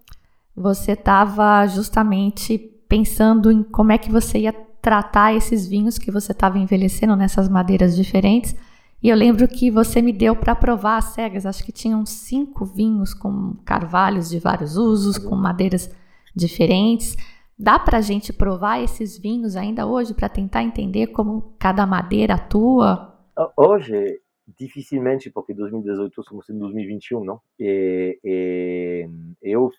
[0.54, 6.32] você estava justamente pensando em como é que você ia tratar esses vinhos que você
[6.32, 8.54] estava envelhecendo nessas madeiras diferentes.
[9.02, 11.46] E eu lembro que você me deu para provar as cegas.
[11.46, 15.90] Acho que tinham cinco vinhos com carvalhos de vários usos, com madeiras
[16.34, 17.16] diferentes.
[17.58, 22.34] Dá para a gente provar esses vinhos ainda hoje para tentar entender como cada madeira
[22.34, 23.14] atua?
[23.56, 24.20] Hoje
[24.58, 27.40] dificilmente, porque 2018 estamos em 2021, não?
[27.58, 29.08] E, e
[29.42, 29.70] eu,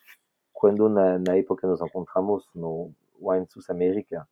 [0.54, 4.28] quando na, na época nos encontramos no Wine Sus América,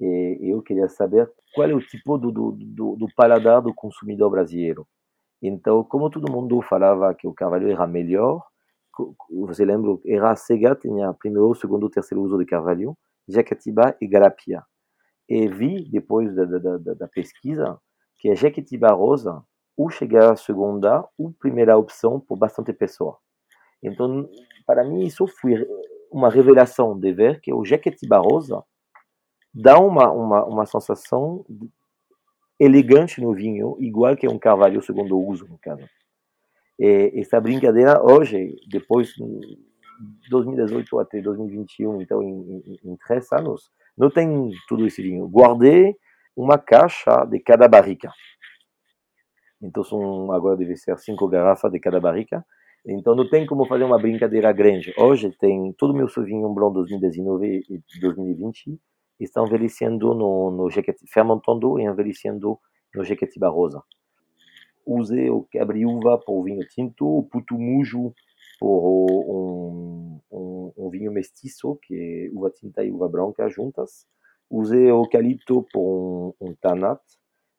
[0.00, 4.30] e eu queria saber qual é o tipo do, do, do, do paladar do consumidor
[4.30, 4.86] brasileiro.
[5.40, 8.42] Então, como todo mundo falava que o carvalho era melhor,
[9.30, 12.96] você lembra, era cega, tinha primeiro, segundo, terceiro uso de carvalho,
[13.28, 14.62] Jequitiba e Garapia.
[15.28, 17.78] E vi, depois da, da, da, da pesquisa,
[18.18, 19.42] que a Jequitiba rosa
[19.76, 23.18] ou chegar à segunda ou primeira opção por bastante pessoa.
[23.82, 24.28] Então,
[24.66, 25.66] para mim, isso foi
[26.10, 28.62] uma revelação de ver que o Jequitiba Rosa
[29.52, 31.44] dá uma, uma, uma sensação
[32.58, 35.88] elegante no vinho, igual que um carvalho segundo uso, no caso.
[36.78, 43.70] E essa brincadeira, hoje, depois de 2018 até 2021, então em, em, em três anos,
[43.96, 45.28] não tem tudo esse vinho.
[45.28, 45.96] Guardei
[46.36, 48.10] uma caixa de cada barrica.
[49.64, 52.44] Então são agora deve ser cinco garrafas de cada barrica.
[52.86, 54.92] Então não tem como fazer uma brincadeira grande.
[54.98, 58.78] Hoje tem todo meu Sauvignon Blanc 2019 e 2020
[59.18, 60.68] estão envelhecendo no, no
[61.10, 62.58] fermentando e envelhecendo
[62.94, 63.82] no Jequitiba Rosa.
[64.86, 68.12] Usei o para o vinho tinto, o putumujo
[68.60, 68.82] por
[69.30, 74.06] um, um, um, vinho mestiço, que é uva tinta e uva branca juntas.
[74.50, 77.00] Usei o eucalipto por um, um tanat.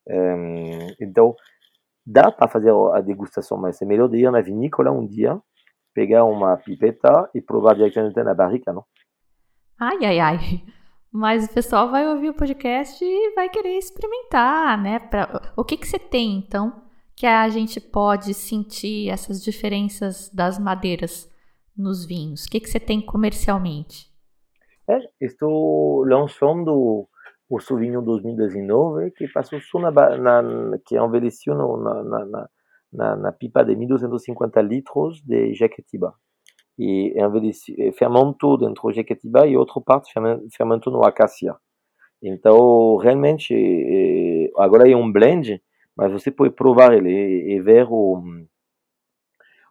[0.08, 1.36] Um, então,
[2.06, 5.40] dá para fazer a degustação, mas é melhor de ir na vinícola um dia,
[5.94, 8.86] pegar uma pipeta e provar diretamente na barrica, não?
[9.80, 10.38] Ai, ai, ai.
[11.12, 15.00] Mas o pessoal vai ouvir o podcast e vai querer experimentar, né?
[15.00, 15.54] Pra...
[15.56, 16.84] O que, que você tem, então,
[17.16, 21.32] que a gente pode sentir essas diferenças das madeiras
[21.76, 22.44] nos vinhos?
[22.44, 24.14] O que, que você tem comercialmente?
[24.88, 27.08] É, estou lançando
[27.50, 32.48] o Sauvignon 2019 que passou só na, na que envelheceu na, na,
[32.92, 36.14] na, na, pipa de 1250 litros de Jequitiba
[36.78, 37.14] e
[37.98, 40.12] fermentou dentro do Jequitiba e outra parte
[40.56, 41.56] fermentou no Acacia.
[42.22, 45.62] Então, realmente, agora é um blend,
[45.96, 48.22] mas você pode provar ele e ver o,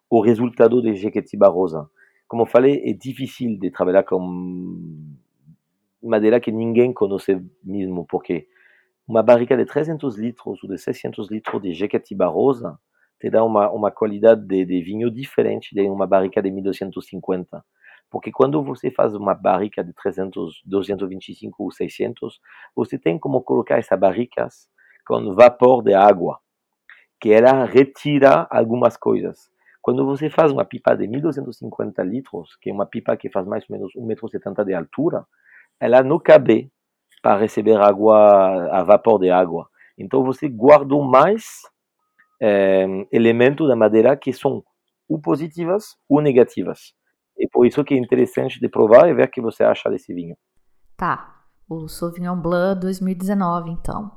[0.09, 1.89] o resultado de Jequitiba Rosa.
[2.27, 4.19] Como eu falei, é difícil de trabalhar com
[6.09, 8.47] madeira que ninguém conhece mesmo, porque
[9.07, 12.79] uma barrica de 300 litros ou de 600 litros de Jequitiba Rosa
[13.21, 17.65] te dá uma, uma qualidade de, de vinho diferente de uma barrica de 1250.
[18.11, 22.41] Porque quando você faz uma barrica de 300, 225 ou 600,
[22.75, 24.69] você tem como colocar essas barricas
[25.07, 26.39] com vapor de água,
[27.21, 29.51] que ela retira algumas coisas.
[29.83, 33.65] Quando você faz uma pipa de 1250 litros, que é uma pipa que faz mais
[33.69, 35.27] ou menos 1,70m de altura,
[35.81, 36.71] ela não cabe
[37.23, 39.69] para receber água a vapor de água.
[39.99, 41.63] Então você guardou mais
[42.41, 44.63] é, elementos da madeira que são
[45.09, 46.93] ou positivas ou negativas.
[47.37, 50.15] E por isso que é interessante de provar e ver o que você acha desse
[50.15, 50.37] vinho.
[50.97, 54.13] Tá, o Sauvignon Blanc 2019, então.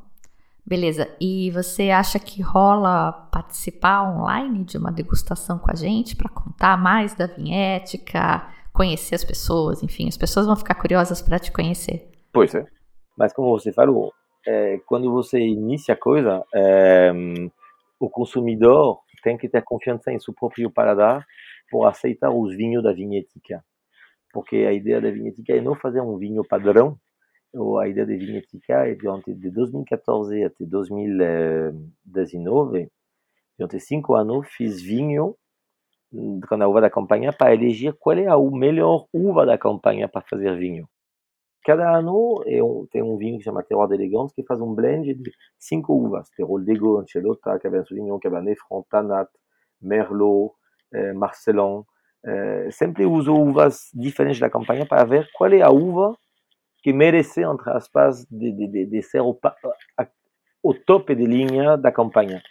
[0.66, 6.30] Beleza, e você acha que rola participar online de uma degustação com a gente para
[6.30, 8.46] contar mais da vinhética,
[8.78, 12.08] conhecer as pessoas, enfim, as pessoas vão ficar curiosas para te conhecer.
[12.32, 12.64] Pois é,
[13.18, 14.14] mas como você falou,
[14.46, 17.12] é, quando você inicia a coisa, é,
[18.00, 21.26] o consumidor tem que ter confiança em seu próprio paladar
[21.72, 23.66] por aceitar os vinhos da vinhética.
[24.32, 27.00] Porque a ideia da vinhética é não fazer um vinho padrão,
[27.82, 32.92] a ideia da vinhética é durante de 2014 até 2019,
[33.58, 35.36] durante cinco anos, fiz vinho
[36.12, 40.22] com a uva da campanha para eleger qual é a melhor uva da campanha para
[40.22, 40.88] fazer vinho.
[41.64, 45.14] Cada ano é um, tem um vinho que chama Terroir d'Elegance que faz um blend
[45.14, 46.30] de cinco uvas.
[46.30, 49.30] Terroir d'Ego, Ancelota, Cabernet Sauvignon, Cabernet Franc, Tanat,
[49.82, 50.54] Merlot,
[50.94, 51.14] eh.
[52.26, 56.18] Eh, sempre uso uvas diferentes da campanha para ver qual é a uva
[56.82, 59.38] que merece, entre aspas, de, de, de, de ser o,
[59.98, 60.08] a,
[60.64, 62.42] o de linha da campanha.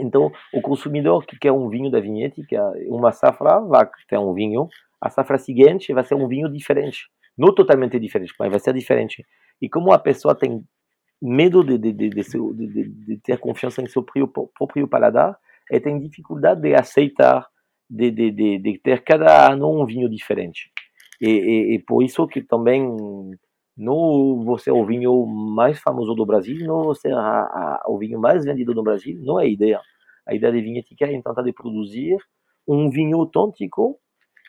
[0.00, 4.68] Então, o consumidor que quer um vinho da vinhética, uma safra vai ter um vinho,
[5.00, 9.24] a safra seguinte vai ser um vinho diferente não totalmente diferente, mas vai ser diferente.
[9.62, 10.64] E como a pessoa tem
[11.22, 15.38] medo de, de, de, de, ter confiança em seu próprio paladar,
[15.70, 17.46] ela tem dificuldade de aceitar,
[17.88, 20.70] de ter cada ano um vinho diferente.
[21.20, 22.84] E, e, e, por isso que também
[23.78, 28.44] não você o vinho mais famoso do Brasil, não você a, a, o vinho mais
[28.44, 29.80] vendido no Brasil, não é a ideia.
[30.26, 32.18] A ideia de vinhética é tentar de produzir
[32.66, 33.98] um vinho autêntico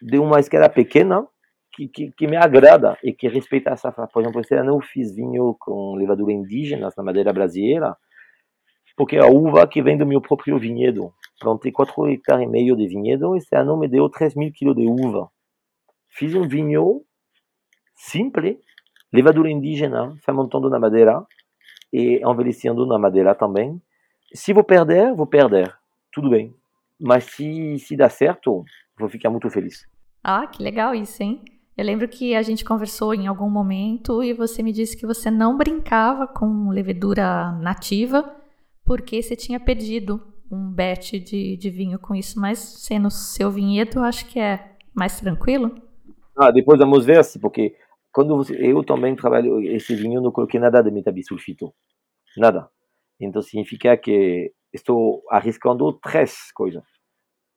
[0.02, 1.26] de uma escala pequena,
[1.72, 5.16] que, que, que, me agrada e que respeita essa Por exemplo, esse ano eu fiz
[5.16, 7.96] vinho com levadura indígena na madeira brasileira,
[8.98, 11.14] porque a uva que vem do meu próprio vinhedo.
[11.40, 14.88] Plantei 4 hectares e meio de vinhedo, esse ano me deu 3 mil quilos de
[14.88, 15.30] uva.
[16.10, 17.06] Fiz um vinho
[17.96, 18.58] simples,
[19.12, 21.24] levadura indígena, fermentando na madeira
[21.92, 23.82] e envelhecendo na madeira também.
[24.34, 25.74] Se vou perder, vou perder.
[26.12, 26.54] Tudo bem.
[27.00, 28.64] Mas se, se dá certo,
[28.98, 29.86] vou ficar muito feliz.
[30.24, 31.42] Ah, que legal isso, hein?
[31.78, 35.32] Eu lembro que a gente conversou em algum momento e você me disse que você
[35.32, 38.36] não brincava com levedura nativa
[38.84, 44.02] porque você tinha perdido um bet de, de vinho com isso, mas sendo seu vinhedo,
[44.02, 45.74] acho que é mais tranquilo.
[46.36, 47.76] Ah, depois vamos ver, porque
[48.12, 51.74] quando você, eu também trabalho esse vinho, não coloquei nada de metabisulfito,
[52.38, 52.70] nada.
[53.20, 56.84] Então significa que estou arriscando três coisas: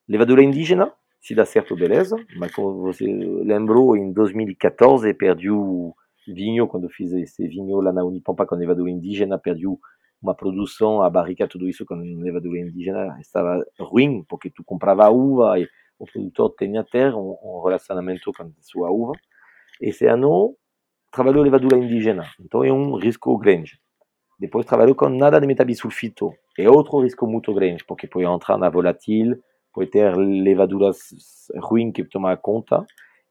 [0.08, 2.16] levadura indígena, se dá certo, beleza.
[2.36, 5.94] Mas como você lembrou, em 2014 perdi o
[6.26, 9.66] vinho, quando fiz esse vinho lá na Unipampa com levadura indígena, perdi
[10.22, 15.58] uma produção, a barrica, tudo isso com levadura indígena estava ruim, porque tu comprava uva
[15.58, 19.12] e o produtor tinha ter um, um relacionamento com a sua uva.
[19.82, 20.54] Esse ano
[21.10, 23.80] trabalhou levadura indígena, então é um risco grande.
[24.38, 28.70] Depois trabalhou com nada de metabisulfito, é outro risco muito grande, porque pode entrar na
[28.70, 29.36] volátil,
[29.74, 30.98] pode ter levaduras
[31.60, 32.86] ruins que tomar conta.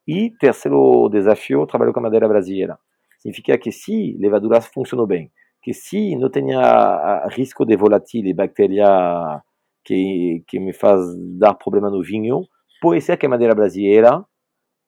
[0.05, 2.77] E terceiro desafio, trabalhou com madeira brasileira.
[3.19, 5.31] Significa que se levaduras funcionam bem,
[5.61, 9.41] que se não tenha risco de volátil e bactéria
[9.85, 10.99] que, que me faz
[11.39, 12.41] dar problema no vinho,
[12.81, 14.25] pode ser que a madeira brasileira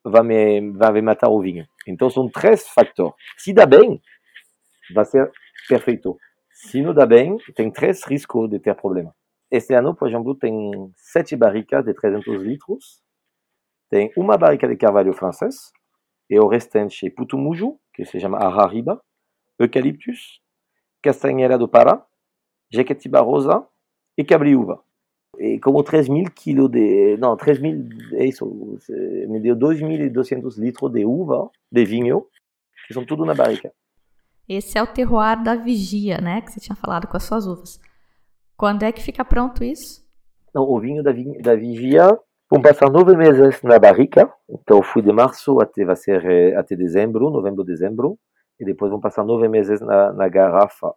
[0.04, 1.66] vai me, vai me matar o vinho.
[1.88, 3.14] Então são três fatores.
[3.38, 4.02] Se dá bem,
[4.94, 5.32] vai ser
[5.68, 6.18] perfeito.
[6.52, 9.14] Se não dá bem, tem três riscos de ter problema.
[9.52, 13.04] Este ano, por exemplo, tem sete barricas de 300 litros,
[13.90, 15.72] tem uma barrica de carvalho francês,
[16.30, 19.00] e o restante putumujo, que se chama arrariba,
[19.60, 20.42] eucaliptus,
[21.02, 22.04] castanheira do Pará,
[22.72, 23.64] jequitiba rosa
[24.18, 24.84] e cabriúva.
[25.40, 27.18] E como 3 mil quilos de...
[27.18, 27.90] Não, 3 mil...
[28.14, 28.46] É isso.
[29.28, 32.26] Me deu 2.200 litros de uva, de vinho,
[32.88, 33.72] que são tudo na barrica.
[34.48, 36.42] Esse é o terroir da vigia, né?
[36.42, 37.80] Que você tinha falado com as suas uvas.
[38.58, 40.04] Quando é que fica pronto isso?
[40.54, 41.12] Não, o vinho da,
[41.42, 42.08] da vigia
[42.50, 44.32] vão passar nove meses na barrica.
[44.50, 48.20] Então, fui de março até, vai ser eh, até dezembro, novembro, dezembro.
[48.60, 50.94] E depois vão passar nove meses na, na garrafa.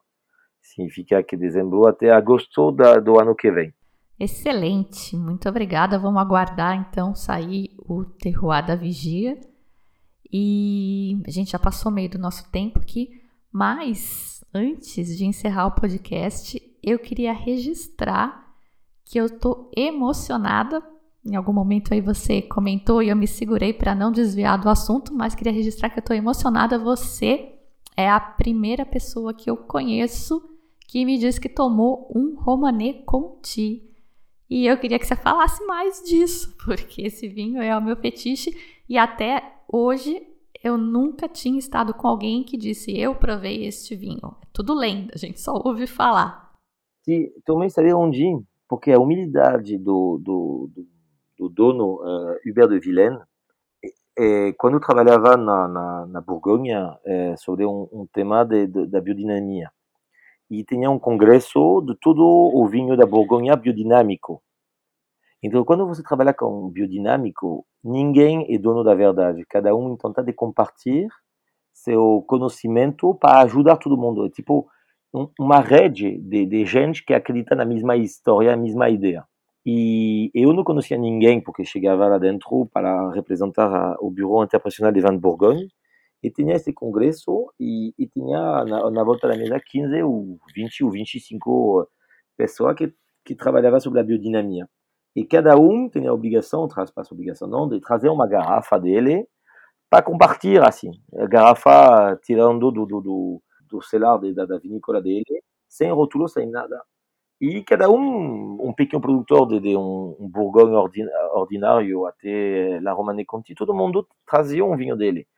[0.60, 3.72] Significa que dezembro até agosto da, do ano que vem.
[4.18, 5.98] Excelente, muito obrigada.
[5.98, 9.38] Vamos aguardar então sair o terroir da vigia.
[10.32, 13.22] E a gente já passou meio do nosso tempo aqui.
[13.52, 18.54] Mas antes de encerrar o podcast, eu queria registrar
[19.04, 20.82] que eu tô emocionada.
[21.24, 25.12] Em algum momento aí você comentou e eu me segurei para não desviar do assunto,
[25.14, 26.78] mas queria registrar que eu tô emocionada.
[26.78, 27.54] Você
[27.96, 30.42] é a primeira pessoa que eu conheço
[30.86, 33.95] que me disse que tomou um Romanée Conti.
[34.48, 38.50] E eu queria que você falasse mais disso, porque esse vinho é o meu fetiche
[38.88, 40.22] e até hoje
[40.62, 44.36] eu nunca tinha estado com alguém que disse eu provei este vinho.
[44.42, 46.52] É tudo lenda, a gente só ouve falar.
[47.04, 48.24] Sim, também sabia onde,
[48.68, 50.86] porque a humildade do, do, do,
[51.38, 53.18] do dono uh, Hubert de Villaine,
[54.18, 56.24] é, quando trabalhava na, na, na
[57.04, 59.70] é, sobre um, um tema de, de, da biodinamia,
[60.50, 64.42] e tinha um congresso de todo o vinho da Borgonha biodinâmico.
[65.42, 69.44] Então, quando você trabalha com biodinâmico, ninguém é dono da verdade.
[69.48, 71.08] Cada um tenta de compartilhar
[71.72, 74.26] seu conhecimento para ajudar todo mundo.
[74.26, 74.66] É tipo
[75.38, 79.24] uma rede de, de gente que acredita na mesma história, na mesma ideia.
[79.64, 85.00] E eu não conhecia ninguém, porque chegava lá dentro para representar o Bureau Internacional de
[85.00, 85.68] Vin de Bourgogne,
[86.26, 90.82] e tinha esse congresso, e, e tinha na, na, volta da mesa 15 ou 20
[90.82, 91.88] ou 25
[92.36, 92.92] pessoas que,
[93.24, 94.68] que trabalhavam sobre a biodinamia.
[95.14, 98.76] E cada um tem a obrigação, traz para a obrigação não, de trazer uma garrafa
[98.76, 99.24] dele
[99.88, 100.90] para compartilhar, assim.
[101.16, 106.50] A garrafa tirando do, do, do, do de, da, da vinícola dele, sem rótulo, sem
[106.50, 106.82] nada.
[107.40, 110.74] E cada um, um pequeno produtor de, de um, um Bourgogne
[111.34, 115.28] ordinário até La Romane Conti, todo mundo trazia um vinho dele.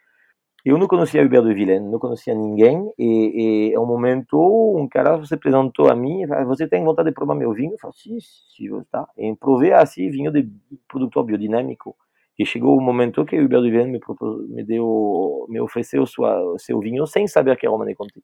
[0.65, 4.37] Eu não conhecia Hubert de Villaine, não conhecia ninguém, e, e ao momento
[4.77, 7.73] um cara se apresentou a mim, você tem vontade de provar meu vinho?
[7.73, 9.09] Eu falei, sim, sim, tá.
[9.17, 10.51] E provei assim vinho de
[10.89, 11.97] produtor biodinâmico.
[12.39, 14.01] E chegou o momento que Hubert de Villaine me,
[14.49, 18.23] me deu, me ofereceu sua, seu vinho sem saber que era Romane Conti.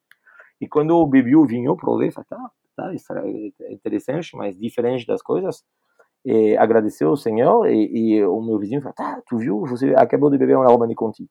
[0.60, 5.06] E quando eu bebi o vinho, provei, falei, tá, tá, isso é interessante, mas diferente
[5.06, 5.64] das coisas.
[6.24, 10.30] E agradeceu ao Senhor e, e o meu vizinho falou, tá, tu viu, você acabou
[10.30, 11.28] de beber uma Romane Conti.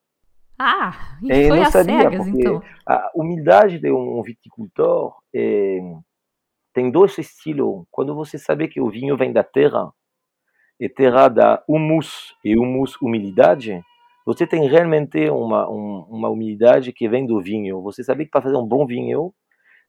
[0.58, 2.62] Ah, e é, foi não sabia, cegas, então.
[2.88, 5.80] A humildade de um viticultor é,
[6.74, 7.86] tem dois estilos.
[7.90, 9.92] Quando você sabe que o vinho vem da terra,
[10.80, 13.82] e terra da humus, e humus, humildade,
[14.26, 17.82] você tem realmente uma, um, uma humildade que vem do vinho.
[17.82, 19.34] Você sabe que para fazer um bom vinho,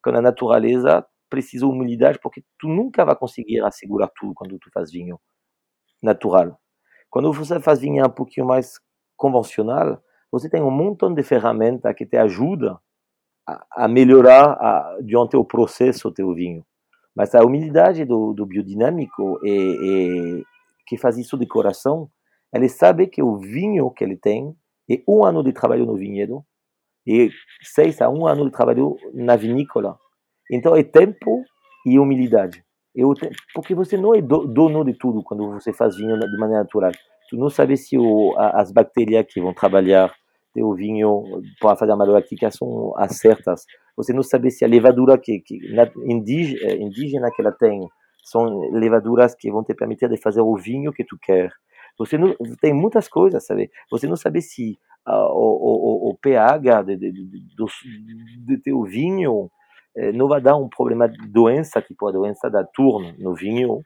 [0.03, 4.91] com a natureza, precisa humildade, porque tu nunca vai conseguir assegurar tudo quando tu faz
[4.91, 5.19] vinho
[6.03, 6.59] natural.
[7.11, 8.79] Quando você faz vinho um pouquinho mais
[9.17, 10.03] convencional,
[10.35, 12.76] você tem um montão de ferramentas que te ajuda
[13.49, 16.66] a, a melhorar a, durante o processo teu vinho.
[17.14, 19.39] Mas a humildade do, do biodinâmico
[20.85, 22.11] que faz isso de coração,
[22.53, 24.57] ele sabe que o vinho que ele tem
[24.91, 26.45] é um ano de trabalho no vinhedo
[27.07, 27.30] e
[27.62, 29.97] seis a um ano de trabalho na vinícola.
[30.51, 31.45] Então é tempo
[31.87, 32.64] e humildade.
[33.55, 36.91] Porque você não é dono de tudo quando você faz vinho de maneira natural.
[37.30, 40.12] Tu não sabe se o, as bactérias que vão trabalhar
[40.62, 41.22] o vinho
[41.61, 42.05] para fazer uma
[42.50, 43.64] são as certas.
[43.96, 45.59] Você não sabe se a levadura que, que
[46.05, 47.88] indígena que ela tem
[48.24, 51.50] são levaduras que vão te permitir de fazer o vinho que tu quer.
[51.98, 53.70] Você não tem muitas coisas, sabe?
[53.90, 57.12] Você não sabe se uh, o, o, o, pH de, de,
[57.55, 57.66] do,
[58.46, 59.50] de teu vinho
[59.96, 63.80] eh, não vai dar um problema de doença, tipo a doença da turno no vinho.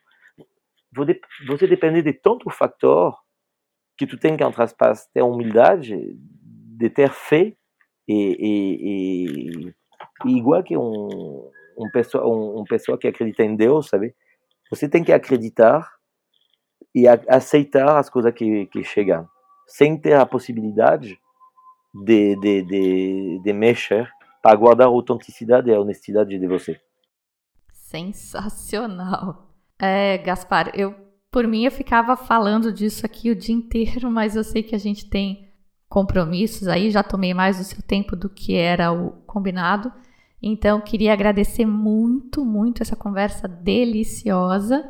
[1.46, 3.14] Você depende de tanto fator
[3.98, 6.16] que tu tem que, entre aspas, ter a humildade
[6.78, 7.52] de ter fé
[8.06, 9.74] e, e,
[10.24, 14.14] e, igual que um, um, pessoa, um, um pessoa que acredita em Deus, sabe?
[14.70, 15.90] Você tem que acreditar
[16.94, 19.28] e aceitar as coisas que, que chegam,
[19.66, 21.18] sem ter a possibilidade
[22.04, 24.08] de, de, de, de mexer
[24.42, 26.80] para guardar a autenticidade e a honestidade de você.
[27.72, 29.48] Sensacional.
[29.80, 30.94] É, Gaspar, eu
[31.30, 34.78] por mim eu ficava falando disso aqui o dia inteiro, mas eu sei que a
[34.78, 35.47] gente tem
[35.98, 39.92] compromissos aí, já tomei mais do seu tempo do que era o combinado.
[40.40, 44.86] Então, queria agradecer muito, muito essa conversa deliciosa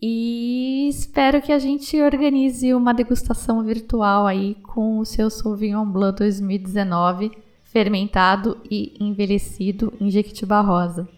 [0.00, 6.18] e espero que a gente organize uma degustação virtual aí com o seu Sauvignon Blanc
[6.18, 7.30] 2019
[7.62, 11.08] fermentado e envelhecido em Jequitibá Rosa.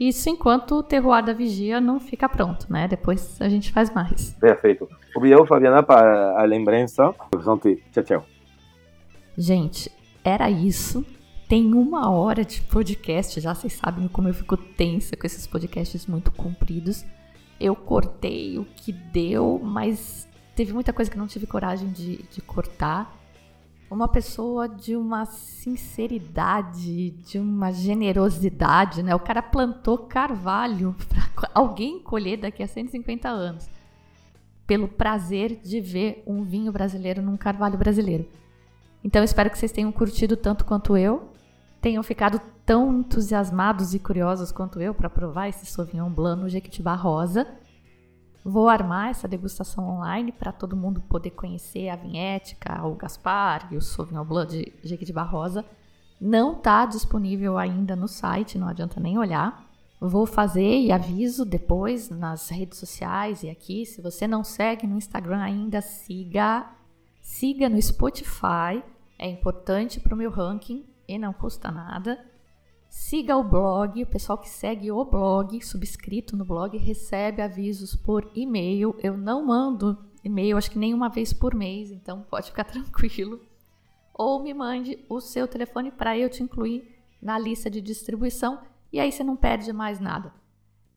[0.00, 2.88] Isso enquanto o terroir da vigia não fica pronto, né?
[2.88, 4.30] Depois a gente faz mais.
[4.40, 4.88] Perfeito.
[5.14, 7.14] Obrigado, Fabiana, para a lembrança.
[7.92, 8.26] Tchau, tchau.
[9.36, 9.92] Gente,
[10.24, 11.04] era isso.
[11.46, 16.06] Tem uma hora de podcast, já vocês sabem como eu fico tensa com esses podcasts
[16.06, 17.04] muito compridos.
[17.60, 20.26] Eu cortei o que deu, mas
[20.56, 23.19] teve muita coisa que não tive coragem de, de cortar.
[23.90, 29.14] Uma pessoa de uma sinceridade, de uma generosidade, né?
[29.16, 30.94] O cara plantou carvalho
[31.34, 33.68] para alguém colher daqui a 150 anos.
[34.64, 38.28] Pelo prazer de ver um vinho brasileiro num carvalho brasileiro.
[39.02, 41.28] Então espero que vocês tenham curtido tanto quanto eu,
[41.80, 46.94] tenham ficado tão entusiasmados e curiosos quanto eu para provar esse Sauvignon Blanc no Jequitibá
[46.94, 47.46] Rosa.
[48.44, 53.76] Vou armar essa degustação online para todo mundo poder conhecer a vinhética, o Gaspar e
[53.76, 55.64] o Sauvignon Blanc de Jequitibá Rosa.
[56.18, 59.68] Não está disponível ainda no site, não adianta nem olhar.
[60.00, 63.84] Vou fazer e aviso depois nas redes sociais e aqui.
[63.84, 66.66] Se você não segue no Instagram ainda, siga.
[67.20, 68.82] Siga no Spotify,
[69.18, 72.18] é importante para o meu ranking e não custa nada.
[72.90, 78.28] Siga o blog, o pessoal que segue o blog, subscrito no blog, recebe avisos por
[78.34, 78.96] e-mail.
[78.98, 83.40] Eu não mando e-mail, acho que nem uma vez por mês, então pode ficar tranquilo.
[84.12, 88.58] Ou me mande o seu telefone para eu te incluir na lista de distribuição
[88.92, 90.34] e aí você não perde mais nada.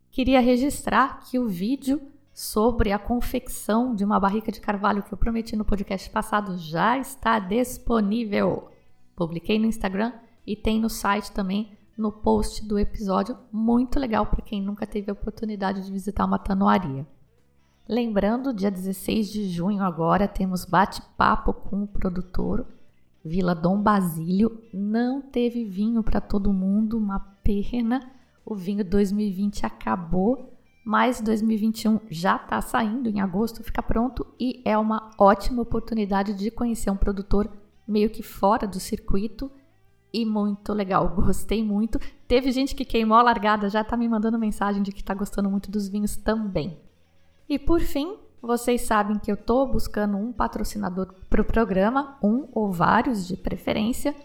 [0.09, 2.01] Queria registrar que o vídeo
[2.33, 6.97] sobre a confecção de uma barrica de carvalho que eu prometi no podcast passado já
[6.97, 8.71] está disponível.
[9.15, 10.11] Publiquei no Instagram
[10.45, 15.09] e tem no site também no post do episódio, muito legal para quem nunca teve
[15.09, 17.05] a oportunidade de visitar uma tanoaria.
[17.87, 22.65] Lembrando, dia 16 de junho agora temos bate-papo com o produtor
[23.23, 24.61] Vila Dom Basílio.
[24.73, 28.09] Não teve vinho para todo mundo, uma pena.
[28.45, 30.53] O vinho 2020 acabou,
[30.85, 36.51] mas 2021 já está saindo em agosto, fica pronto e é uma ótima oportunidade de
[36.51, 37.49] conhecer um produtor
[37.87, 39.51] meio que fora do circuito
[40.13, 41.09] e muito legal.
[41.17, 41.99] Gostei muito.
[42.27, 45.49] Teve gente que queimou a largada, já tá me mandando mensagem de que tá gostando
[45.49, 46.77] muito dos vinhos também.
[47.49, 52.47] E por fim, vocês sabem que eu tô buscando um patrocinador para o programa, um
[52.51, 54.15] ou vários de preferência,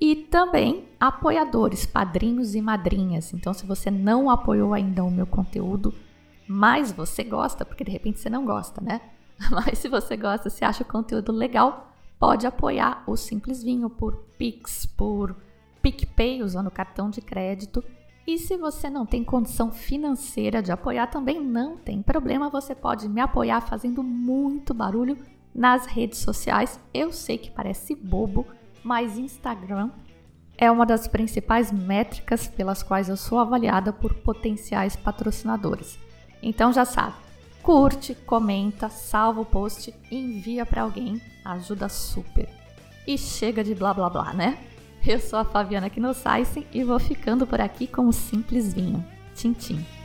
[0.00, 3.32] e também apoiadores, padrinhos e madrinhas.
[3.32, 5.94] Então, se você não apoiou ainda o meu conteúdo,
[6.46, 9.00] mas você gosta, porque de repente você não gosta, né?
[9.50, 14.16] Mas se você gosta, se acha o conteúdo legal, pode apoiar o Simples Vinho por
[14.38, 15.36] Pix, por
[15.82, 17.84] PicPay, usando cartão de crédito.
[18.26, 23.08] E se você não tem condição financeira de apoiar, também não tem problema, você pode
[23.08, 25.18] me apoiar fazendo muito barulho
[25.54, 26.80] nas redes sociais.
[26.92, 28.46] Eu sei que parece bobo,
[28.82, 29.90] mas Instagram
[30.56, 35.98] é uma das principais métricas pelas quais eu sou avaliada por potenciais patrocinadores.
[36.42, 37.16] Então já sabe,
[37.64, 42.46] curte, comenta, salva o post envia para alguém, ajuda super.
[43.06, 44.58] E chega de blá blá blá, né?
[45.04, 49.04] Eu sou a Fabiana Knossaisen e vou ficando por aqui com o Simples Vinho.
[49.34, 50.03] Tchim, tchim.